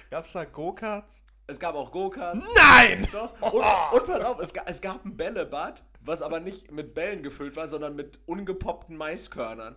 [0.09, 1.23] Gab es da Go-Karts?
[1.47, 2.47] Es gab auch Go-Karts.
[2.55, 3.07] Nein!
[3.11, 3.41] Doch.
[3.41, 7.55] Und, und pass auf, es, es gab ein Bällebad was aber nicht mit Bällen gefüllt
[7.55, 9.75] war, sondern mit ungepoppten Maiskörnern.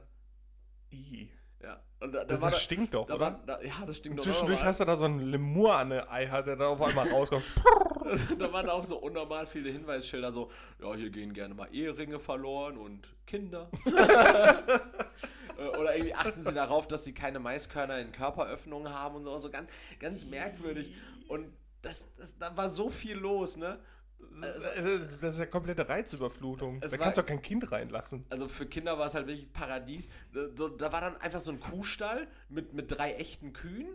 [0.93, 1.29] I.
[1.63, 1.81] Ja.
[2.01, 3.25] Und da, da Das, das da, stinkt doch, da oder?
[3.25, 4.25] war, da, ja, das stinkt doch.
[4.25, 7.09] Zwischendurch hast du da so einen Lemur an der Ei, hat, der da auf einmal
[7.13, 7.45] rauskommt.
[8.39, 12.77] da waren auch so unnormal viele Hinweisschilder, so, ja, hier gehen gerne mal Eheringe verloren
[12.77, 13.71] und Kinder.
[15.63, 19.37] Äh, Oder irgendwie achten sie darauf, dass sie keine Maiskörner in Körperöffnungen haben und so,
[19.39, 20.95] so ganz, ganz merkwürdig.
[21.29, 23.79] Und das, das, da war so viel los, ne?
[24.41, 24.69] Also,
[25.21, 26.81] Das ist ja komplette Reizüberflutung.
[26.81, 28.25] Da war- kannst du auch kein Kind reinlassen.
[28.31, 30.09] also für Kinder war es halt wirklich Paradies.
[30.33, 33.89] Da, da war dann einfach so ein Kuhstall mit, mit drei echten Kühen,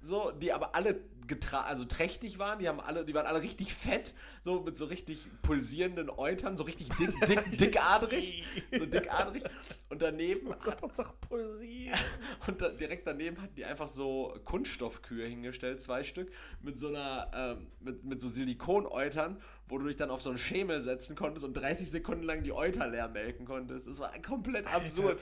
[0.00, 3.74] so, die aber alle getra also trächtig waren, die haben alle, die waren alle richtig
[3.74, 8.44] fett, so mit so richtig pulsierenden Eutern, so richtig dick, dick, dickadrig,
[8.76, 9.44] so dickadrig.
[9.88, 10.48] Und daneben
[11.28, 11.90] Poesie?
[12.46, 17.30] und da, direkt daneben hatten die einfach so Kunststoffkühe hingestellt, zwei Stück, mit so einer,
[17.34, 21.44] ähm, mit, mit so Silikoneutern, wo du dich dann auf so einen Schemel setzen konntest
[21.44, 23.86] und 30 Sekunden lang die Euter leer melken konntest.
[23.86, 25.20] Das war komplett absurd,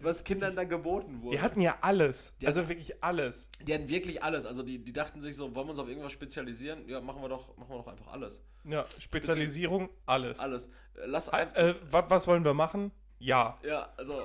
[0.00, 1.36] was Kindern da geboten wurde.
[1.36, 2.32] Die hatten ja alles.
[2.44, 3.46] Also wirklich alles.
[3.62, 4.46] Die hatten wirklich alles.
[4.46, 6.88] Also die, die dachten sich so, wollen wir uns auf irgendwas spezialisieren?
[6.88, 8.42] Ja, machen wir doch, machen wir doch einfach alles.
[8.64, 10.40] Ja, Spezialisierung, alles.
[10.40, 10.66] Alles.
[10.68, 10.70] Äh,
[11.06, 11.56] Lass einfach.
[11.56, 12.90] Äh, wa- was wollen wir machen?
[13.18, 13.56] Ja.
[13.62, 14.22] Ja, also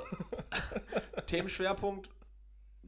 [1.26, 2.10] Themenschwerpunkt,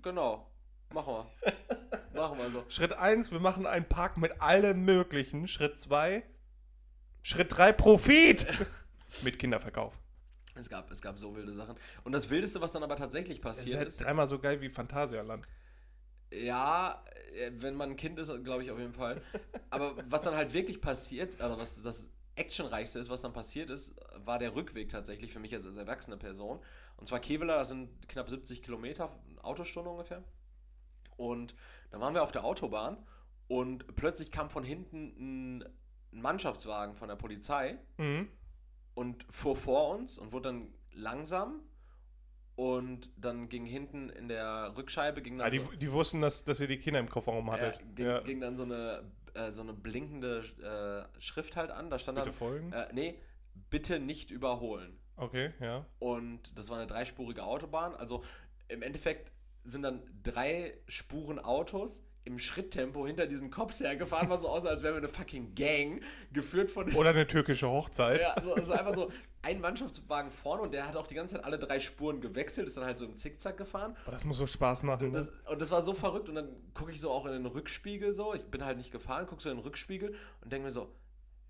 [0.02, 0.50] genau.
[0.94, 2.22] Machen wir.
[2.22, 2.64] Machen wir so.
[2.70, 5.48] Schritt 1, wir machen einen Park mit allem Möglichen.
[5.48, 6.24] Schritt 2,
[7.24, 8.46] Schritt 3, Profit.
[9.24, 9.98] mit Kinderverkauf.
[10.56, 11.76] Es gab, es gab so wilde Sachen.
[12.04, 14.62] Und das Wildeste, was dann aber tatsächlich Das ist passiert halt ist, dreimal so geil
[14.62, 15.48] wie Phantasialand.
[16.42, 17.04] Ja,
[17.36, 19.22] äh, wenn man ein Kind ist, glaube ich auf jeden Fall.
[19.70, 23.94] Aber was dann halt wirklich passiert, oder was das actionreichste ist, was dann passiert ist,
[24.26, 26.60] war der Rückweg tatsächlich für mich als, als erwachsene Person.
[26.98, 30.24] Und zwar Kevela, das sind knapp 70 Kilometer, Autostunde ungefähr.
[31.18, 31.54] Und
[31.92, 32.98] dann waren wir auf der Autobahn
[33.48, 38.30] und plötzlich kam von hinten ein Mannschaftswagen von der Polizei Mhm.
[38.96, 41.60] und fuhr vor uns und wurde dann langsam
[42.56, 46.44] und dann ging hinten in der Rückscheibe ging dann Ah, die, so, die wussten, dass,
[46.44, 47.80] dass ihr die Kinder im Kofferraum hattet.
[47.96, 48.20] ging, Ja.
[48.22, 52.30] ging dann so eine äh, so eine blinkende äh, Schrift halt an, da stand Bitte
[52.30, 52.72] dann folgen.
[52.72, 53.20] äh, nee,
[53.72, 55.00] bitte nicht überholen.
[55.16, 55.86] Okay, ja.
[56.00, 58.24] Und das war eine dreispurige Autobahn, also
[58.68, 59.32] im Endeffekt
[59.64, 64.82] sind dann drei Spuren Autos im Schritttempo hinter diesen Cops hergefahren, war so aus, als
[64.82, 68.22] wären wir eine fucking Gang, geführt von Oder eine türkische Hochzeit.
[68.22, 71.44] Ja, also, also einfach so ein Mannschaftswagen vorne und der hat auch die ganze Zeit
[71.44, 73.96] alle drei Spuren gewechselt, ist dann halt so im Zickzack gefahren.
[74.04, 75.12] Aber das muss so Spaß machen.
[75.12, 75.32] Das, Ne?
[75.52, 78.34] und das war so verrückt und dann gucke ich so auch in den Rückspiegel so,
[78.34, 80.90] ich bin halt nicht gefahren, gucke so in den Rückspiegel und denke mir so,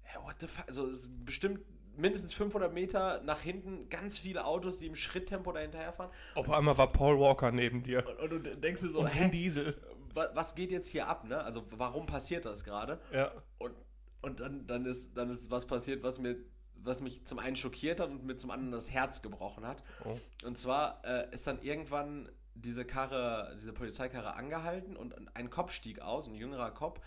[0.01, 0.87] hey, what the fuck, also
[1.23, 1.59] bestimmt
[1.95, 6.75] mindestens 500 Meter nach hinten ganz viele Autos, die im Schritttempo dahinterher fahren Auf einmal
[6.75, 8.03] war Paul Walker neben dir.
[8.07, 9.77] und, und du denkst dir so, Und hä, Vin Diesel.
[10.13, 11.43] Wa- was geht jetzt hier ab, ne?
[11.43, 12.99] Also warum passiert das gerade?
[13.11, 13.31] Ja.
[13.57, 13.73] Und,
[14.21, 16.35] und dann, dann, ist, dann ist was passiert, was, mir,
[16.75, 19.83] was mich zum einen schockiert hat und mir zum anderen das Herz gebrochen hat.
[20.05, 20.17] Oh.
[20.45, 26.01] Und zwar äh, ist dann irgendwann diese Karre, diese Polizeikarre angehalten und ein Kopf stieg
[26.01, 26.99] aus, ein jüngerer Kopf.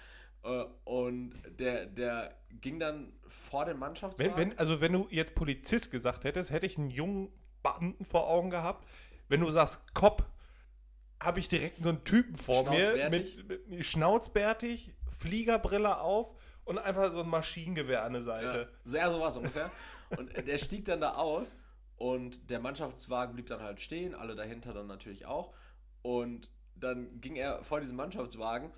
[0.42, 4.37] Äh, und der, der ging dann vor den Mannschaftswagen.
[4.37, 8.29] Wenn, wenn, also wenn du jetzt Polizist gesagt hättest, hätte ich einen jungen Beamten vor
[8.29, 8.87] Augen gehabt.
[9.29, 10.25] Wenn du sagst Cop,
[11.21, 13.45] habe ich direkt so einen Typen vor mir Schnauzbärtig?
[13.49, 16.33] mit, mit schnauzbärtig, Fliegerbrille auf
[16.65, 18.69] und einfach so ein Maschinengewehr an der Seite.
[18.71, 19.71] Ja, sehr sowas ungefähr.
[20.17, 21.57] Und der stieg dann da aus
[21.97, 25.55] und der Mannschaftswagen blieb dann halt stehen, alle dahinter dann natürlich auch.
[26.03, 28.71] Und dann ging er vor diesem Mannschaftswagen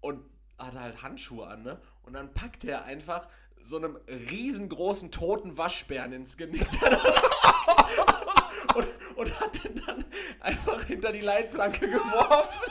[0.00, 0.24] und
[0.58, 1.80] hatte halt Handschuhe an, ne?
[2.02, 3.28] Und dann packte er einfach
[3.62, 6.66] so einem riesengroßen toten Waschbären ins Genick.
[8.74, 10.04] und, und hat den dann
[10.40, 12.70] einfach hinter die Leitplanke geworfen.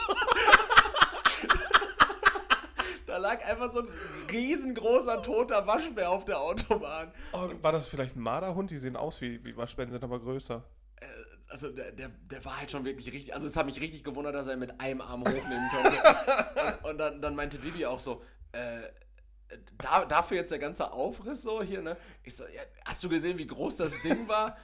[3.05, 3.89] Da lag einfach so ein
[4.31, 7.11] riesengroßer toter Waschbär auf der Autobahn.
[7.33, 8.71] Oh, war das vielleicht ein Marderhund?
[8.71, 10.63] Die sehen aus wie, wie Waschbären, sind aber größer.
[11.47, 14.33] Also der, der, der war halt schon wirklich richtig, also es hat mich richtig gewundert,
[14.33, 16.79] dass er mit einem Arm hochnehmen konnte.
[16.81, 18.79] und, und dann, dann meinte Bibi auch so, äh,
[19.77, 21.95] da, dafür jetzt der ganze Aufriss so hier, ne?
[22.23, 24.57] Ich so, ja, hast du gesehen, wie groß das Ding war?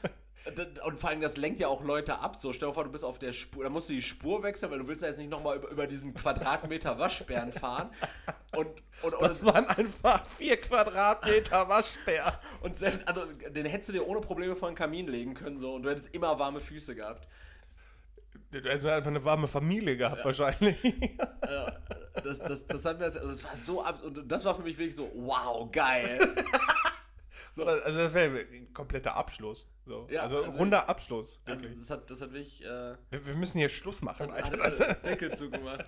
[0.86, 2.36] Und vor allem, das lenkt ja auch Leute ab.
[2.36, 4.72] So, stell dir vor, du bist auf der Spur, da musst du die Spur wechseln,
[4.72, 7.92] weil du willst ja jetzt nicht nochmal über, über diesen Quadratmeter Waschbären fahren.
[8.56, 8.68] Und,
[9.04, 12.40] und, und, Das waren einfach vier Quadratmeter Waschbär.
[12.62, 15.76] und selbst, also den hättest du dir ohne Probleme vor den Kamin legen können, so,
[15.76, 17.28] und du hättest immer warme Füße gehabt.
[18.68, 20.78] Also einfach eine warme Familie gehabt wahrscheinlich.
[21.48, 21.78] Ja,
[22.24, 24.64] das, das, das hat mir das, also das war so ab und das war für
[24.64, 26.20] mich wirklich so, wow, geil.
[27.58, 29.68] Also das wäre ein kompletter Abschluss.
[29.86, 30.08] So.
[30.10, 31.42] Ja, also, also- runder Abschluss.
[31.46, 31.80] Also Wirklich.
[31.80, 34.64] das hat, das hat wirklich äh, wir, wir müssen hier Schluss machen, hat, Alter.
[34.64, 35.86] hat, hat Deckel zugemacht.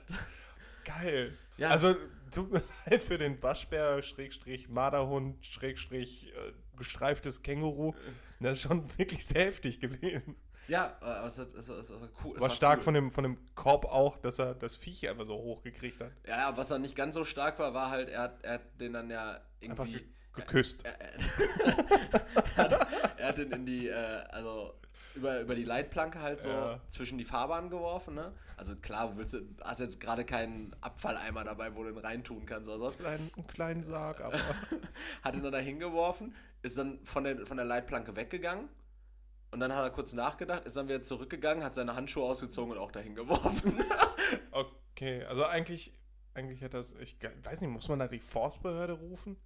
[0.85, 1.37] Geil.
[1.57, 1.69] Ja.
[1.69, 1.95] Also
[2.31, 7.93] tut mir leid für den Waschbär, Schrägstrich, Marderhund, Schrägstrich, äh, gestreiftes Känguru.
[8.39, 10.35] Das ist schon wirklich sehr heftig gewesen.
[10.67, 12.35] Ja, aber es, es, es, es war cool.
[12.35, 12.83] War, war stark cool.
[12.85, 16.11] von dem, von dem Korb auch, dass er das Viech einfach so hochgekriegt hat.
[16.25, 18.93] Ja, was er nicht ganz so stark war, war halt, er hat, er hat den
[18.93, 20.07] dann ja irgendwie.
[20.33, 20.85] Ge geküsst.
[20.85, 21.11] Er, er,
[22.55, 24.73] er, hat, er, hat, den in die, äh, also
[25.15, 26.79] über, über die Leitplanke halt so ja.
[26.87, 28.33] zwischen die Fahrbahnen geworfen, ne?
[28.55, 32.69] Also klar, willst du, hast jetzt gerade keinen Abfalleimer dabei, wo du den reintun kannst
[32.69, 32.97] oder so.
[32.97, 34.37] Kleinen, einen kleinen Sarg, aber.
[35.21, 38.69] hat ihn dann da hingeworfen, ist dann von der, von der Leitplanke weggegangen
[39.51, 42.79] und dann hat er kurz nachgedacht, ist dann wieder zurückgegangen, hat seine Handschuhe ausgezogen und
[42.79, 43.83] auch dahin geworfen.
[44.51, 45.93] okay, also eigentlich,
[46.33, 49.37] eigentlich hätte das, ich weiß nicht, muss man da die Forstbehörde rufen?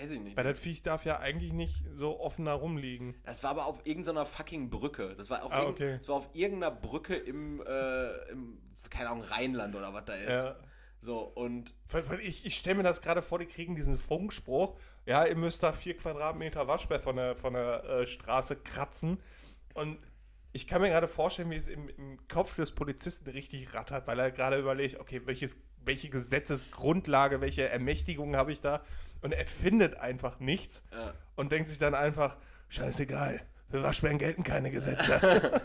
[0.00, 0.36] Weiß ich nicht.
[0.36, 3.16] Weil das Viech darf ja eigentlich nicht so offen da rumliegen.
[3.24, 5.14] Das war aber auf irgendeiner fucking Brücke.
[5.16, 5.96] Das war auf, ah, okay.
[5.98, 10.44] das war auf irgendeiner Brücke im, äh, im, keine Ahnung, Rheinland oder was da ist.
[10.44, 10.56] Ja.
[11.02, 11.74] So, und.
[12.22, 14.76] Ich, ich stelle mir das gerade vor, die kriegen diesen Funkspruch
[15.06, 19.18] ja, ihr müsst da vier Quadratmeter Waschbär von der, von der äh, Straße kratzen.
[19.74, 19.98] Und
[20.52, 24.18] ich kann mir gerade vorstellen, wie es im, im, Kopf des Polizisten richtig rattert, weil
[24.18, 28.82] er gerade überlegt, okay, welches, welche Gesetzesgrundlage, welche Ermächtigung habe ich da?
[29.22, 31.12] Und er findet einfach nichts ja.
[31.36, 32.36] und denkt sich dann einfach,
[32.68, 35.62] scheißegal, für Waschbären gelten keine Gesetze.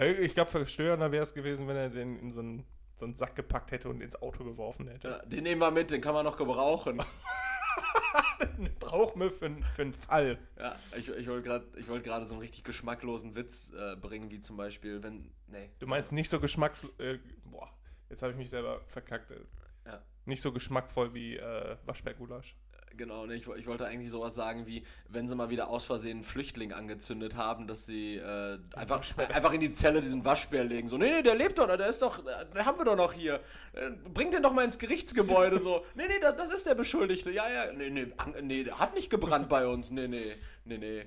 [0.20, 2.64] ich glaube, verstörender wäre es gewesen, wenn er den in so einen,
[2.96, 5.08] so einen Sack gepackt hätte und ins Auto geworfen hätte.
[5.08, 7.02] Ja, den nehmen wir mit, den kann man noch gebrauchen.
[8.80, 10.38] Brauchen wir für, für einen Fall.
[10.58, 14.56] Ja, ich, ich wollte gerade wollt so einen richtig geschmacklosen Witz äh, bringen, wie zum
[14.56, 15.32] Beispiel, wenn.
[15.48, 15.70] Nee.
[15.78, 16.86] Du meinst nicht so geschmacks.
[16.98, 17.70] Äh, boah,
[18.10, 19.32] jetzt habe ich mich selber verkackt.
[20.24, 22.54] Nicht so geschmackvoll wie äh, Waschbärgulasch.
[22.96, 26.18] Genau, ne, ich, ich, wollte eigentlich sowas sagen wie, wenn sie mal wieder aus Versehen
[26.18, 30.88] einen Flüchtling angezündet haben, dass sie äh, einfach, einfach in die Zelle diesen Waschbär legen.
[30.88, 33.40] So, nee, nee, der lebt doch, der ist doch, den haben wir doch noch hier.
[33.72, 35.60] Äh, bringt den doch mal ins Gerichtsgebäude.
[35.60, 37.30] So, nee, nee, das, das ist der Beschuldigte.
[37.30, 38.06] Ja, ja, nee, nee,
[38.42, 39.90] nee, der hat nicht gebrannt bei uns.
[39.90, 41.06] Nee, nee, nee, nee.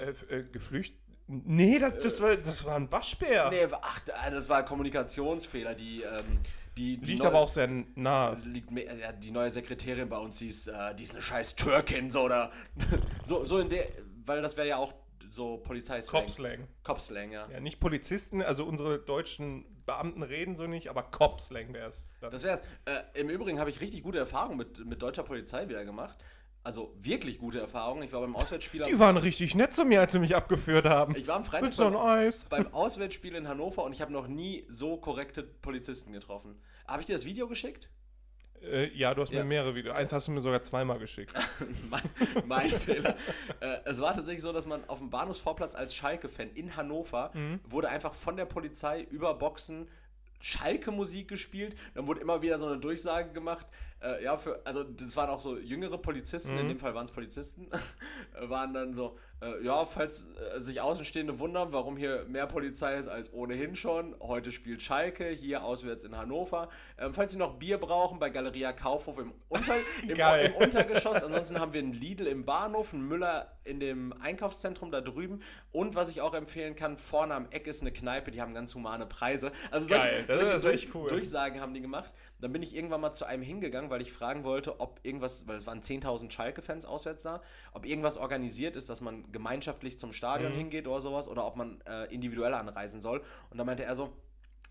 [0.00, 0.98] Äh, äh, geflüchtet?
[1.32, 3.50] Nee, das, das, war, das war ein Waschbär.
[3.50, 6.40] Nee, ach, das war Kommunikationsfehler, die, ähm,
[6.80, 8.36] die, die liegt neue, aber auch sehr nah.
[8.44, 12.10] Liegt, ja, die neue Sekretärin bei uns, die ist, äh, die ist eine scheiß Türkin,
[12.10, 12.50] so oder
[13.24, 13.86] so, so in der,
[14.24, 14.94] weil das wäre ja auch
[15.30, 16.22] so Polizeislang.
[16.22, 16.68] Cop-Slang.
[16.82, 17.48] Cop-Slang, ja.
[17.50, 22.08] Ja, nicht Polizisten, also unsere deutschen Beamten reden so nicht, aber Cop-Slang wäre es.
[22.20, 22.60] Das wäre es.
[23.14, 26.16] Äh, Im Übrigen habe ich richtig gute Erfahrungen mit, mit deutscher Polizei wieder gemacht
[26.62, 28.02] also wirklich gute Erfahrungen.
[28.02, 28.84] Ich war beim Auswärtsspiel.
[28.86, 31.14] Die waren richtig nett zu mir, als sie mich abgeführt haben.
[31.16, 32.44] Ich war am Freitag beim, Eis?
[32.48, 36.60] beim Auswärtsspiel in Hannover und ich habe noch nie so korrekte Polizisten getroffen.
[36.86, 37.88] Habe ich dir das Video geschickt?
[38.62, 39.40] Äh, ja, du hast ja.
[39.40, 39.96] mir mehrere Videos.
[39.96, 41.32] Eins hast du mir sogar zweimal geschickt.
[41.90, 42.02] mein,
[42.44, 43.16] mein Fehler.
[43.60, 47.60] Äh, es war tatsächlich so, dass man auf dem Bahnhofsvorplatz als Schalke-Fan in Hannover mhm.
[47.64, 49.88] wurde einfach von der Polizei über Boxen
[50.40, 51.76] Schalke-Musik gespielt.
[51.94, 53.66] Dann wurde immer wieder so eine Durchsage gemacht.
[54.02, 56.60] Äh, ja, für, also das waren auch so jüngere Polizisten, mhm.
[56.60, 57.68] in dem Fall waren es Polizisten,
[58.40, 63.08] waren dann so, äh, ja, falls äh, sich Außenstehende wundern, warum hier mehr Polizei ist
[63.08, 66.68] als ohnehin schon, heute spielt Schalke, hier auswärts in Hannover.
[66.98, 71.22] Ähm, falls Sie noch Bier brauchen, bei Galeria Kaufhof im, Unter im, im, Untergeschoss.
[71.22, 75.40] Ansonsten haben wir einen Lidl im Bahnhof, einen Müller in dem Einkaufszentrum da drüben.
[75.72, 78.74] Und was ich auch empfehlen kann, vorne am Eck ist eine Kneipe, die haben ganz
[78.74, 79.52] humane Preise.
[79.70, 81.08] Also solche, Geil, solche cool.
[81.08, 82.12] Durchsagen haben die gemacht.
[82.40, 85.56] Dann bin ich irgendwann mal zu einem hingegangen, weil ich fragen wollte, ob irgendwas, weil
[85.56, 90.52] es waren 10.000 Schalke-Fans auswärts da, ob irgendwas organisiert ist, dass man gemeinschaftlich zum Stadion
[90.52, 90.56] mhm.
[90.56, 93.22] hingeht oder sowas oder ob man äh, individuell anreisen soll.
[93.50, 94.12] Und da meinte er so,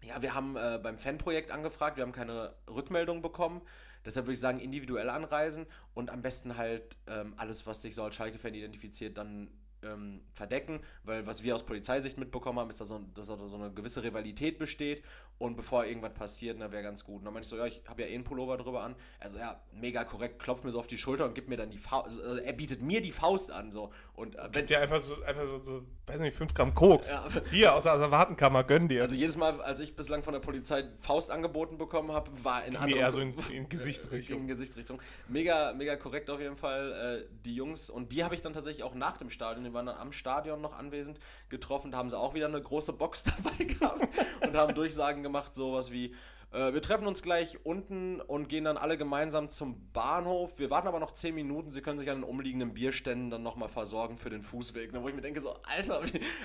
[0.03, 3.61] ja, wir haben äh, beim Fanprojekt angefragt, wir haben keine Rückmeldung bekommen.
[4.05, 8.03] Deshalb würde ich sagen, individuell anreisen und am besten halt ähm, alles, was sich so
[8.03, 9.51] als Schalke-Fan identifiziert, dann
[9.83, 13.55] ähm, verdecken, weil was wir aus Polizeisicht mitbekommen haben, ist, dass, so, dass da so
[13.55, 15.03] eine gewisse Rivalität besteht
[15.39, 17.19] und bevor irgendwas passiert, na, wäre ganz gut.
[17.19, 18.95] Und dann meinte ich so, ja, ich habe ja eh einen Pullover drüber an.
[19.19, 21.77] Also ja, mega korrekt, klopft mir so auf die Schulter und gibt mir dann die
[21.77, 23.89] Faust, also, also er bietet mir die Faust an, so.
[24.13, 27.11] Und äh, wenn dir einfach so, einfach so, so, weiß nicht, 5 Gramm Koks.
[27.11, 29.01] Ja, Hier, aus der Asservatenkammer, gönn dir.
[29.01, 32.75] Also jedes Mal, als ich bislang von der Polizei Faust angeboten bekommen habe, war in
[32.75, 32.99] andere...
[32.99, 34.41] eher so in, in Gesichtsrichtung.
[34.41, 35.01] in Gesichtsrichtung.
[35.29, 37.89] Mega, mega korrekt auf jeden Fall, äh, die Jungs.
[37.89, 40.61] Und die habe ich dann tatsächlich auch nach dem Stadion, die waren dann am Stadion
[40.61, 41.91] noch anwesend, getroffen.
[41.91, 44.07] Da haben sie auch wieder eine große Box dabei gehabt
[44.41, 46.13] und haben Durchsagen gemacht, sowas wie
[46.51, 50.57] äh, wir treffen uns gleich unten und gehen dann alle gemeinsam zum Bahnhof.
[50.57, 51.69] Wir warten aber noch 10 Minuten.
[51.69, 54.91] Sie können sich an den umliegenden Bierständen dann nochmal versorgen für den Fußweg.
[54.93, 56.01] Wo ich mir denke, so, Alter,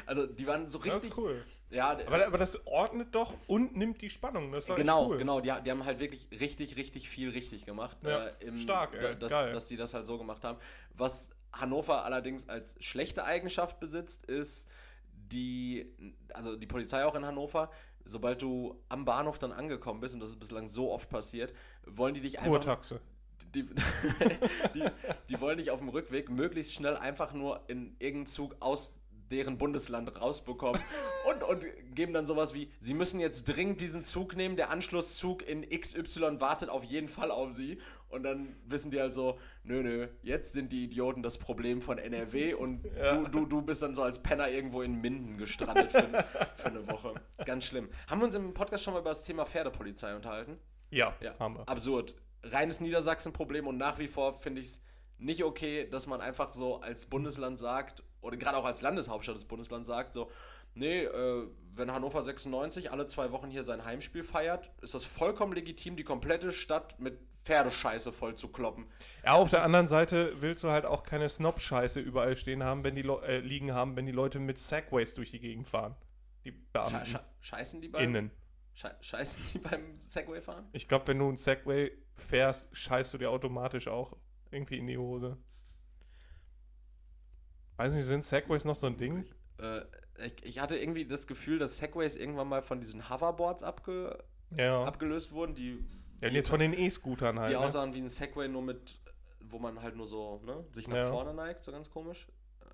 [0.06, 0.94] also die waren so richtig.
[0.94, 1.42] Das ist cool.
[1.70, 4.52] Ja, aber, aber das ordnet doch und nimmt die Spannung.
[4.52, 5.16] Das ist genau, cool.
[5.16, 5.40] genau.
[5.40, 7.96] Die, die, haben halt wirklich richtig, richtig viel richtig gemacht.
[8.02, 9.52] Ja, äh, im, stark, ey, dass, geil.
[9.52, 10.58] dass die das halt so gemacht haben.
[10.94, 11.30] Was
[11.60, 14.68] Hannover allerdings als schlechte Eigenschaft besitzt, ist
[15.12, 15.86] die,
[16.32, 17.70] also die Polizei auch in Hannover,
[18.04, 21.54] sobald du am Bahnhof dann angekommen bist, und das ist bislang so oft passiert,
[21.86, 22.52] wollen die dich einfach.
[22.52, 23.00] Kurtaxe.
[23.54, 23.62] die,
[24.74, 24.84] die,
[25.28, 28.92] die wollen dich auf dem Rückweg möglichst schnell einfach nur in irgendeinen Zug aus
[29.30, 30.80] deren Bundesland rausbekommen
[31.30, 31.64] und, und
[31.94, 36.40] geben dann sowas wie, sie müssen jetzt dringend diesen Zug nehmen, der Anschlusszug in XY
[36.40, 40.52] wartet auf jeden Fall auf sie und dann wissen die halt so, nö, nö, jetzt
[40.52, 43.16] sind die Idioten das Problem von NRW und ja.
[43.16, 46.86] du, du, du bist dann so als Penner irgendwo in Minden gestrandet für, für eine
[46.86, 47.14] Woche.
[47.44, 47.88] Ganz schlimm.
[48.06, 50.58] Haben wir uns im Podcast schon mal über das Thema Pferdepolizei unterhalten?
[50.90, 51.38] Ja, ja.
[51.38, 51.68] haben wir.
[51.68, 52.14] Absurd.
[52.44, 54.80] Reines Niedersachsen-Problem und nach wie vor finde ich es
[55.18, 59.44] nicht okay, dass man einfach so als Bundesland sagt, oder gerade auch als Landeshauptstadt des
[59.44, 60.30] Bundeslands sagt, so,
[60.74, 65.52] nee, äh, wenn Hannover 96 alle zwei Wochen hier sein Heimspiel feiert, ist das vollkommen
[65.52, 68.86] legitim, die komplette Stadt mit Pferdescheiße voll zu kloppen.
[69.22, 72.84] Ja, auf das der anderen Seite willst du halt auch keine Snob-Scheiße überall stehen haben,
[72.84, 75.94] wenn die äh, liegen haben, wenn die Leute mit Segways durch die Gegend fahren.
[76.44, 77.04] Die Beamten.
[77.04, 78.30] Sche scheißen die beim Innen.
[78.72, 80.68] Sche scheißen die beim Segway fahren?
[80.72, 84.16] Ich glaube, wenn du ein Segway fährst, scheißt du dir automatisch auch
[84.50, 85.36] irgendwie in die Hose.
[87.76, 89.24] Weiß nicht, sind Segways noch so ein Ding?
[89.58, 89.80] Äh,
[90.24, 94.16] ich, ich, hatte irgendwie das Gefühl, dass Segways irgendwann mal von diesen Hoverboards abge,
[94.56, 94.84] ja.
[94.84, 95.84] abgelöst wurden, die.
[96.20, 97.52] Ja, jetzt von den E-Scootern halt.
[97.52, 97.60] Die ne?
[97.60, 98.98] aussahen wie ein Segway, nur mit,
[99.40, 101.10] wo man halt nur so, ne, sich nach ja.
[101.10, 102.26] vorne neigt, so ganz komisch.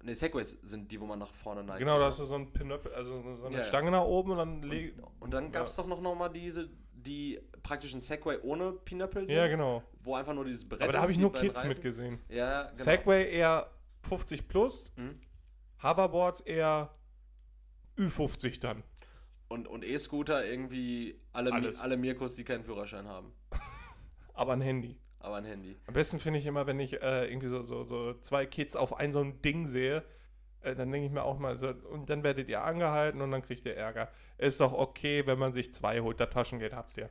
[0.03, 1.79] Ne, Segways sind die, wo man nach vorne neigt.
[1.79, 4.39] Genau, da hast du so ein Pin also so eine ja, Stange nach oben und
[4.39, 8.39] dann Und, und dann gab es doch noch, noch mal diese, die praktisch ein Segway
[8.43, 9.37] ohne Pinöppel sind.
[9.37, 9.83] Ja, genau.
[10.03, 12.19] Wo einfach nur dieses Brett Aber da habe ich nur Kids mitgesehen.
[12.29, 12.85] Ja, genau.
[12.85, 13.71] Segway eher
[14.03, 15.21] 50 plus, mhm.
[15.83, 16.95] Hoverboards eher
[17.97, 18.83] Ü50 dann.
[19.49, 23.33] Und, und E-Scooter irgendwie alle, alle Mirkos, die keinen Führerschein haben.
[24.35, 24.97] Aber ein Handy.
[25.19, 25.77] Aber ein Handy.
[25.87, 28.97] Am besten finde ich immer, wenn ich äh, irgendwie so, so, so zwei Kids auf
[28.97, 30.05] ein so ein Ding sehe,
[30.63, 33.43] äh, dann denke ich mir auch mal so, und dann werdet ihr angehalten und dann
[33.43, 34.11] kriegt ihr Ärger.
[34.39, 37.11] Ist doch okay, wenn man sich zwei holt, das Taschengeld habt ihr.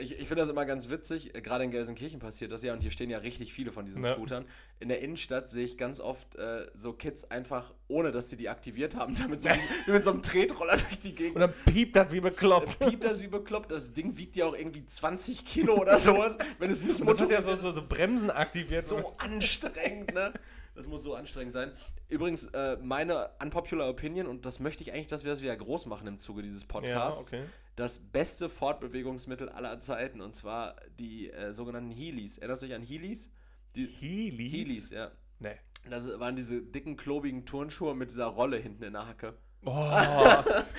[0.00, 2.80] Ich, ich finde das immer ganz witzig, äh, gerade in Gelsenkirchen passiert das ja und
[2.80, 4.14] hier stehen ja richtig viele von diesen ja.
[4.14, 4.44] Scootern.
[4.78, 8.48] In der Innenstadt sehe ich ganz oft äh, so Kids einfach, ohne dass sie die
[8.48, 9.48] aktiviert haben, damit so,
[9.86, 11.36] mit so einem Tretroller durch die Gegend.
[11.36, 12.80] Und dann piept das wie bekloppt.
[12.80, 13.70] Dann piept das wie bekloppt.
[13.70, 17.18] Das Ding wiegt ja auch irgendwie 20 Kilo oder sowas, wenn es nicht muss.
[17.18, 18.84] Das hat ja so, so, so Bremsen aktiviert.
[18.84, 20.32] So anstrengend, ne?
[20.74, 21.72] Das muss so anstrengend sein.
[22.08, 25.86] Übrigens, äh, meine unpopular Opinion, und das möchte ich eigentlich, dass wir das wieder groß
[25.86, 27.32] machen im Zuge dieses Podcasts.
[27.32, 27.48] Ja, okay
[27.80, 32.36] das beste Fortbewegungsmittel aller Zeiten und zwar die äh, sogenannten Heelys.
[32.36, 33.30] Erinnerst du dich an Heelys?
[33.74, 34.52] Die Heelys?
[34.52, 35.10] Heelys, ja.
[35.38, 35.56] Nee.
[35.88, 39.38] Das waren diese dicken, klobigen Turnschuhe mit dieser Rolle hinten in der Hacke.
[39.62, 39.72] Oh,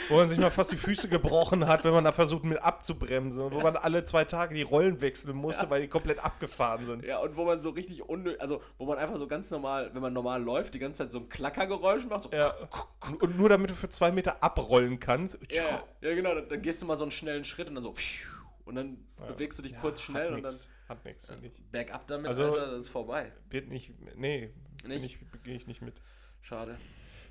[0.10, 3.44] wo man sich mal fast die Füße gebrochen hat, wenn man da versucht mit abzubremsen
[3.44, 5.70] und wo man alle zwei Tage die Rollen wechseln musste, ja.
[5.70, 7.06] weil die komplett abgefahren sind.
[7.06, 10.02] Ja, und wo man so richtig unnötig, also wo man einfach so ganz normal, wenn
[10.02, 12.24] man normal läuft, die ganze Zeit so ein Klackergeräusch macht.
[12.24, 12.56] So ja.
[13.20, 15.38] Und nur damit du für zwei Meter abrollen kannst.
[15.52, 17.94] Ja, ja genau, dann, dann, gehst du mal so einen schnellen Schritt und dann so
[18.66, 20.56] und dann bewegst du dich kurz schnell und dann
[20.90, 21.54] hat nichts, finde ich.
[21.72, 23.32] Bergab damit, also, Alter, das ist vorbei.
[23.50, 24.52] Wird nicht, nee,
[24.88, 25.20] nicht?
[25.44, 25.96] gehe ich nicht mit.
[26.42, 26.78] Schade.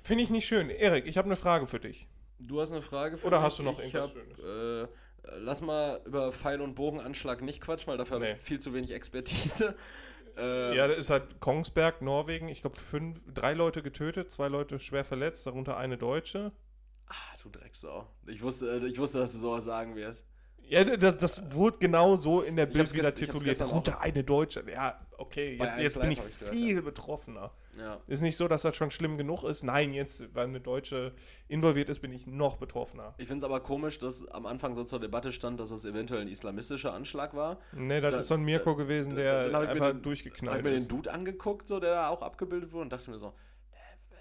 [0.03, 0.69] Finde ich nicht schön.
[0.69, 2.07] Erik, ich habe eine Frage für dich.
[2.39, 3.39] Du hast eine Frage für Oder mich?
[3.39, 4.87] Oder hast du noch ich irgendwas hab, Schönes?
[4.87, 4.87] Äh,
[5.39, 8.27] lass mal über Pfeil- und Bogenanschlag nicht quatschen, weil dafür nee.
[8.27, 9.75] habe ich viel zu wenig Expertise.
[10.37, 12.47] Äh, ja, das ist halt Kongsberg, Norwegen.
[12.47, 12.77] Ich glaube,
[13.33, 16.53] drei Leute getötet, zwei Leute schwer verletzt, darunter eine Deutsche.
[17.07, 18.07] Ah, du Drecksau.
[18.27, 20.25] Ich wusste, ich wusste, dass du sowas sagen wirst.
[20.71, 23.59] Ja, das, das wurde genau so in der Bild wieder tituliert.
[23.59, 24.63] Darunter eine Deutsche.
[24.71, 27.51] Ja, okay, jetzt, jetzt bin ich viel gehört, betroffener.
[27.77, 27.99] Ja.
[28.07, 29.63] Ist nicht so, dass das schon schlimm genug ist.
[29.63, 31.13] Nein, jetzt, weil eine Deutsche
[31.49, 33.15] involviert ist, bin ich noch betroffener.
[33.17, 36.21] Ich finde es aber komisch, dass am Anfang so zur Debatte stand, dass es eventuell
[36.21, 37.59] ein islamistischer Anschlag war.
[37.73, 40.59] Nee, das da, ist so ein Mirko da, gewesen, der da, einfach den, durchgeknallt ist.
[40.61, 43.19] Ich habe mir den Dude angeguckt, so, der da auch abgebildet wurde und dachte mir
[43.19, 43.33] so,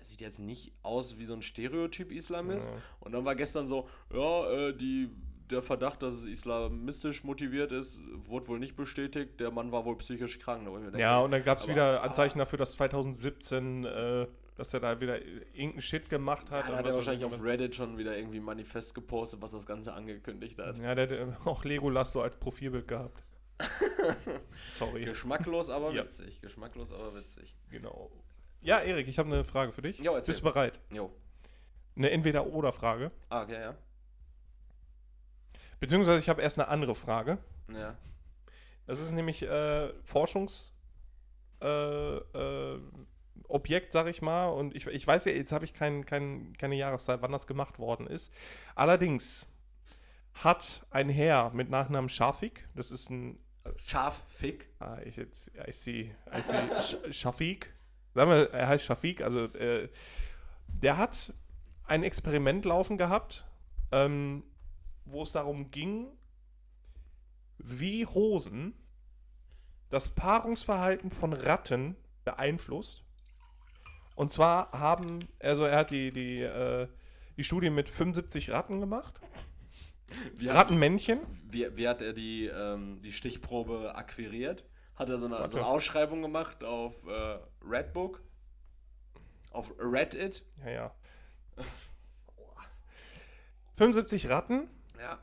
[0.02, 2.66] sieht jetzt nicht aus wie so ein Stereotyp-Islamist.
[2.66, 2.74] Ja.
[3.00, 5.10] Und dann war gestern so, ja, äh, die
[5.50, 9.40] der Verdacht, dass es islamistisch motiviert ist, wurde wohl nicht bestätigt.
[9.40, 10.64] Der Mann war wohl psychisch krank.
[10.64, 14.26] Denke, ja, und dann gab es wieder Anzeichen dafür, dass 2017, äh,
[14.56, 16.68] dass er da wieder irgendeinen Shit gemacht hat.
[16.68, 19.92] Ja, hat er wahrscheinlich auf Reddit schon wieder irgendwie ein Manifest gepostet, was das Ganze
[19.92, 20.78] angekündigt hat.
[20.78, 23.24] Ja, der hat auch Legolas so als Profilbild gehabt.
[24.70, 25.04] Sorry.
[25.04, 26.04] Geschmacklos, aber ja.
[26.04, 26.40] witzig.
[26.40, 27.54] Geschmacklos, aber witzig.
[27.70, 28.10] Genau.
[28.62, 29.98] Ja, Erik, ich habe eine Frage für dich.
[29.98, 30.80] Jo, Bist du bereit?
[30.92, 31.10] Jo.
[31.96, 33.10] Eine Entweder-Oder-Frage.
[33.28, 33.76] Ah, okay, ja.
[35.80, 37.38] Beziehungsweise ich habe erst eine andere Frage.
[37.72, 37.96] Ja.
[38.86, 40.72] Das ist nämlich äh, Forschungs
[41.60, 42.80] äh, äh,
[43.88, 44.48] sag ich mal.
[44.48, 47.78] Und ich, ich weiß ja, jetzt habe ich kein, kein, keine Jahreszeit, wann das gemacht
[47.78, 48.32] worden ist.
[48.74, 49.46] Allerdings
[50.34, 53.38] hat ein Herr mit Nachnamen Schafik, das ist ein
[53.76, 54.68] Schafik?
[54.78, 57.74] Ah, ich jetzt, I see, I see, Schafik.
[58.14, 59.88] Sagen wir, er heißt Schafik, also äh,
[60.66, 61.32] der hat
[61.84, 63.46] ein Experiment laufen gehabt,
[63.92, 64.44] ähm,
[65.12, 66.08] wo es darum ging,
[67.58, 68.74] wie Hosen
[69.90, 73.04] das Paarungsverhalten von Ratten beeinflusst.
[74.14, 76.88] Und zwar haben, also er hat die, die, äh,
[77.36, 79.20] die Studie mit 75 Ratten gemacht.
[80.36, 81.20] Wie Rattenmännchen.
[81.48, 84.64] Wie, wie hat er die, ähm, die Stichprobe akquiriert?
[84.96, 88.22] Hat er so eine, so eine Ausschreibung gemacht auf äh, Redbook?
[89.50, 90.44] Auf Reddit?
[90.64, 90.94] Ja, ja.
[93.76, 94.68] 75 Ratten.
[95.00, 95.18] Ja.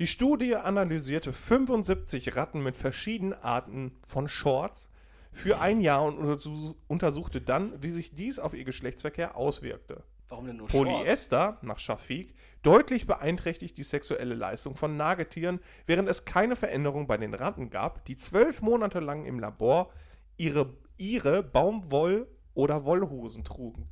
[0.00, 4.90] Die Studie analysierte 75 Ratten mit verschiedenen Arten von Shorts
[5.32, 10.02] für ein Jahr und untersuchte dann, wie sich dies auf ihr Geschlechtsverkehr auswirkte.
[10.28, 11.62] Warum denn nur Polyester, Shorts?
[11.62, 17.34] nach Shafik, deutlich beeinträchtigt die sexuelle Leistung von Nagetieren, während es keine Veränderung bei den
[17.34, 19.90] Ratten gab, die zwölf Monate lang im Labor
[20.36, 23.88] ihre, ihre Baumwoll- oder Wollhosen trugen.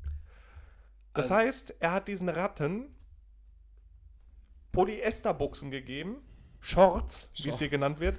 [1.13, 2.95] Das also, heißt, er hat diesen Ratten
[4.73, 6.17] Polyesterbuchsen gegeben,
[6.61, 8.19] Shorts, wie es hier genannt wird,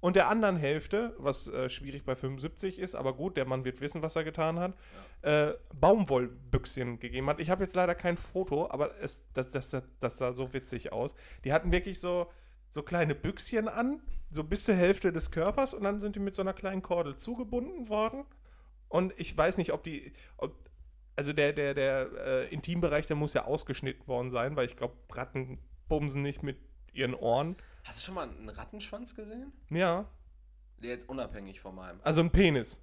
[0.00, 3.80] und der anderen Hälfte, was äh, schwierig bei 75 ist, aber gut, der Mann wird
[3.80, 4.74] wissen, was er getan hat,
[5.22, 7.40] äh, Baumwollbüchschen gegeben hat.
[7.40, 10.92] Ich habe jetzt leider kein Foto, aber es, das, das, das, das, sah so witzig
[10.92, 11.16] aus.
[11.44, 12.30] Die hatten wirklich so,
[12.68, 16.36] so kleine Büchschen an, so bis zur Hälfte des Körpers und dann sind die mit
[16.36, 18.24] so einer kleinen Kordel zugebunden worden.
[18.88, 20.54] Und ich weiß nicht, ob die, ob,
[21.16, 24.94] also der, der, der äh, Intimbereich, der muss ja ausgeschnitten worden sein, weil ich glaube,
[25.10, 25.58] Ratten
[25.88, 26.58] bumsen nicht mit
[26.92, 27.56] ihren Ohren.
[27.84, 29.52] Hast du schon mal einen Rattenschwanz gesehen?
[29.70, 30.06] Ja.
[30.80, 32.00] Jetzt unabhängig von meinem.
[32.02, 32.80] Also ein Penis.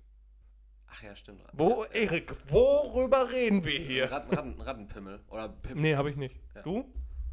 [0.88, 1.41] Ach ja, stimmt.
[1.53, 4.12] Wo, Erik, worüber reden wir hier?
[4.12, 5.20] Ratten, Ratten, Rattenpimmel.
[5.30, 5.82] Oder Pimmel.
[5.82, 6.36] Nee, habe ich nicht.
[6.53, 6.62] Ja.
[6.62, 6.86] Du?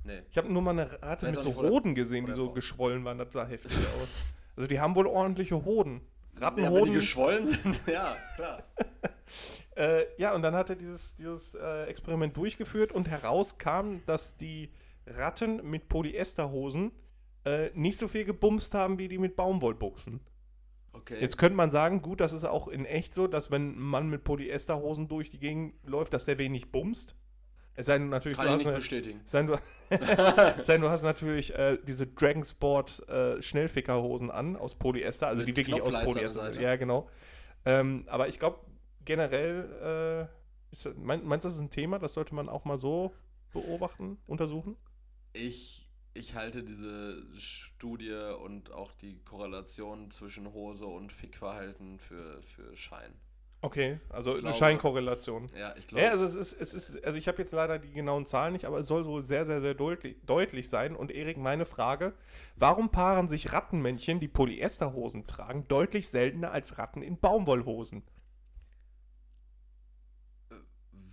[0.04, 0.22] Nee.
[0.30, 2.54] Ich habe nur mal eine Ratte mit so Hoden gesehen, die so vor.
[2.54, 3.18] geschwollen waren.
[3.18, 4.34] Das sah heftig aus.
[4.56, 6.00] Also die haben wohl ordentliche Hoden.
[6.36, 6.74] Rattenhoden.
[6.74, 8.62] Ja, wenn die geschwollen sind, ja, klar.
[9.76, 14.70] äh, ja, und dann hat er dieses, dieses äh, Experiment durchgeführt und herauskam, dass die
[15.07, 16.92] Ratten mit Polyesterhosen
[17.44, 20.20] äh, nicht so viel gebumst haben wie die mit Baumwollbuchsen.
[20.92, 21.18] Okay.
[21.20, 24.09] Jetzt könnte man sagen, gut, das ist auch in echt so, dass wenn ein Mann
[24.09, 27.16] mit Polyesterhosen durch die Gegend läuft, dass der wenig bumst.
[27.74, 29.20] Es sei denn natürlich, Kann du ich hast nicht eine, bestätigen.
[29.24, 29.59] Es sei, du,
[30.62, 35.57] sei du hast natürlich äh, diese Dragon Sport äh, Schnellfickerhosen an aus Polyester, also mit
[35.57, 36.61] die wirklich aus Polyester.
[36.61, 37.09] Ja, genau.
[37.64, 38.59] Ähm, aber ich glaube
[39.05, 42.76] generell, äh, ist, mein, meinst du, das ist ein Thema, das sollte man auch mal
[42.78, 43.14] so
[43.53, 44.76] beobachten, untersuchen?
[45.32, 48.14] Ich ich halte diese Studie
[48.44, 53.14] und auch die Korrelation zwischen Hose und Fickverhalten für, für Schein.
[53.64, 55.48] Okay, also ich eine Scheinkorrelation.
[55.56, 56.04] Ja, ich glaube.
[56.04, 58.64] Ja, also es ist, es ist, also ich habe jetzt leider die genauen Zahlen nicht,
[58.64, 60.96] aber es soll so sehr, sehr, sehr deutlich, deutlich sein.
[60.96, 62.12] Und Erik, meine Frage:
[62.56, 68.02] Warum paaren sich Rattenmännchen, die Polyesterhosen tragen, deutlich seltener als Ratten in Baumwollhosen?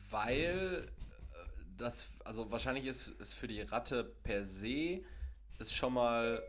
[0.09, 0.91] Weil
[1.79, 5.01] das, also wahrscheinlich ist, ist für die Ratte per se
[5.57, 6.41] ist schon mal.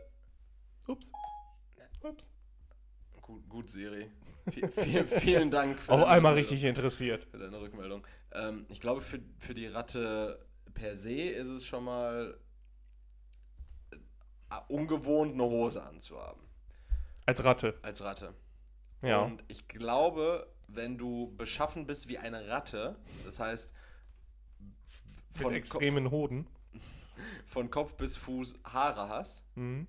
[0.87, 1.11] Ups.
[2.01, 2.27] Ups.
[3.21, 4.11] Gut, gut Siri.
[4.45, 7.27] V viel, vielen Dank für Auf einmal richtig interessiert.
[7.31, 8.05] Für deine Rückmeldung.
[8.31, 12.37] Ähm, ich glaube, für, für die Ratte per se ist es schon mal
[13.91, 16.41] äh, ungewohnt, eine Hose anzuhaben.
[17.25, 17.77] Als Ratte.
[17.83, 18.33] Als Ratte.
[19.03, 19.19] Ja.
[19.19, 23.73] Und ich glaube, wenn du beschaffen bist wie eine Ratte, das heißt,
[25.31, 26.47] von extremen Kopf, Hoden.
[27.45, 29.87] Von Kopf bis Fuß Haare hast mhm.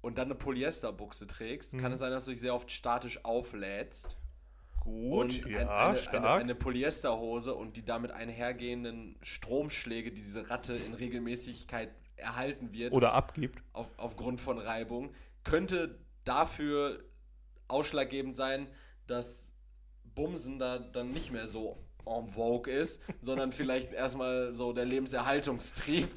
[0.00, 1.78] und dann eine Polyesterbuchse trägst, mhm.
[1.78, 4.16] kann es sein, dass du dich sehr oft statisch auflädst.
[4.80, 10.50] Gut, und ja, ein, eine, eine, eine, Polyesterhose und die damit einhergehenden Stromschläge, die diese
[10.50, 12.92] Ratte in Regelmäßigkeit erhalten wird.
[12.92, 13.62] Oder abgibt.
[13.72, 17.02] Auf, aufgrund von Reibung, könnte dafür
[17.68, 18.68] ausschlaggebend sein,
[19.06, 19.52] dass
[20.14, 26.08] Bumsen da dann nicht mehr so en vogue ist, sondern vielleicht erstmal so der Lebenserhaltungstrieb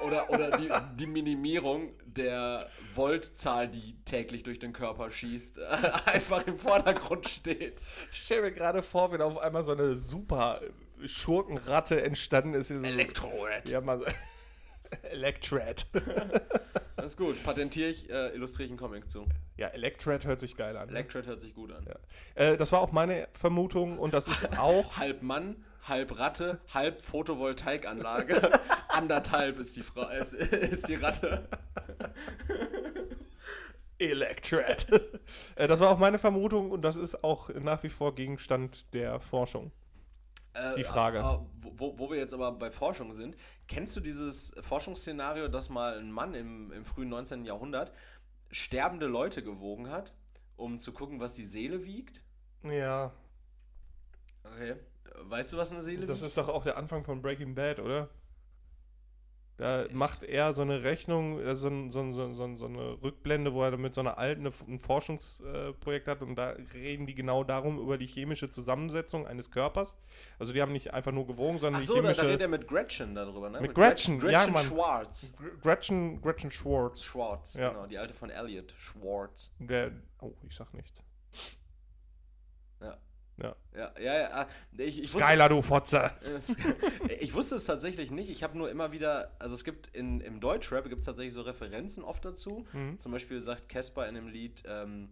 [0.00, 5.58] oder, oder die, die Minimierung der Voltzahl, die täglich durch den Körper schießt,
[6.06, 7.82] einfach im Vordergrund steht.
[8.12, 10.60] Ich stelle mir gerade vor, wenn auf einmal so eine super
[11.04, 12.70] Schurkenratte entstanden ist.
[12.70, 13.68] Elektrorat.
[13.68, 14.02] Ja, man.
[15.02, 15.86] Electrat.
[16.96, 17.42] Das ist gut.
[17.42, 19.26] Patentiere ich, äh, illustriere ich einen Comic zu.
[19.56, 20.86] Ja, Electrat hört sich geil an.
[20.86, 20.92] Ne?
[20.92, 21.86] Electrat hört sich gut an.
[21.86, 21.96] Ja.
[22.34, 24.98] Äh, das war auch meine Vermutung und das ist auch.
[24.98, 28.52] halb Mann, halb Ratte, halb Photovoltaikanlage.
[28.88, 31.48] Anderthalb ist die, Frau, ist, ist die Ratte.
[33.98, 34.86] Electrat.
[35.56, 39.20] Äh, das war auch meine Vermutung und das ist auch nach wie vor Gegenstand der
[39.20, 39.72] Forschung.
[40.54, 41.18] Äh, die Frage.
[41.18, 43.36] Äh, wo, wo, wir jetzt aber bei Forschung sind,
[43.68, 47.44] kennst du dieses Forschungsszenario, dass mal ein Mann im, im frühen 19.
[47.44, 47.92] Jahrhundert
[48.50, 50.14] sterbende Leute gewogen hat,
[50.56, 52.22] um zu gucken, was die Seele wiegt?
[52.62, 53.12] Ja.
[54.44, 54.76] Okay.
[55.22, 56.22] Weißt du, was eine Seele das wiegt?
[56.22, 58.08] Das ist doch auch der Anfang von Breaking Bad, oder?
[59.56, 63.76] Da macht er so eine Rechnung, äh, so, so, so, so, eine Rückblende, wo er
[63.76, 68.06] mit so einer alten ein Forschungsprojekt hat und da reden die genau darum, über die
[68.06, 69.96] chemische Zusammensetzung eines Körpers.
[70.40, 72.16] Also die haben nicht einfach nur gewogen, sondern Ach so, die chemische...
[72.16, 73.60] da, da redet er mit Gretchen darüber, ne?
[73.60, 74.62] Mit, mit Gretchen, Gretchen, Gretchen ja.
[74.62, 75.32] Schwartz.
[75.62, 77.04] Gretchen, Gretchen Schwartz.
[77.04, 77.68] Schwartz, ja.
[77.68, 79.54] genau, die alte von Elliot Schwartz.
[79.60, 81.00] Der, oh, ich sag nichts.
[83.36, 83.56] Ja.
[83.74, 83.92] Ja.
[84.00, 84.28] Ja, ja.
[84.32, 84.46] Ah,
[84.78, 86.12] ich, ich wusste, Geiler, du Fotze.
[87.20, 88.30] ich wusste es tatsächlich nicht.
[88.30, 91.42] Ich habe nur immer wieder, also es gibt in, im Deutschrap gibt es tatsächlich so
[91.42, 92.66] Referenzen oft dazu.
[92.72, 93.00] Mhm.
[93.00, 95.10] Zum Beispiel sagt Casper in dem Lied, ähm,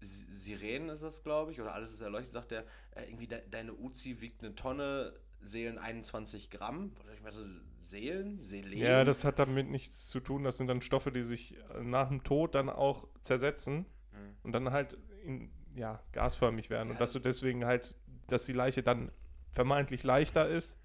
[0.00, 3.72] Sirenen ist das, glaube ich, oder alles ist erleuchtet, sagt er, äh, irgendwie de deine
[3.72, 6.92] Uzi wiegt eine Tonne, Seelen 21 Gramm.
[7.02, 8.40] Oder ich meine, Seelen?
[8.40, 8.76] Seelen?
[8.76, 10.44] Ja, das hat damit nichts zu tun.
[10.44, 14.36] Das sind dann Stoffe, die sich nach dem Tod dann auch zersetzen mhm.
[14.42, 16.90] und dann halt in ja, gasförmig werden.
[16.90, 17.94] Und dass du deswegen halt,
[18.28, 19.10] dass die Leiche dann
[19.52, 20.76] vermeintlich leichter ist,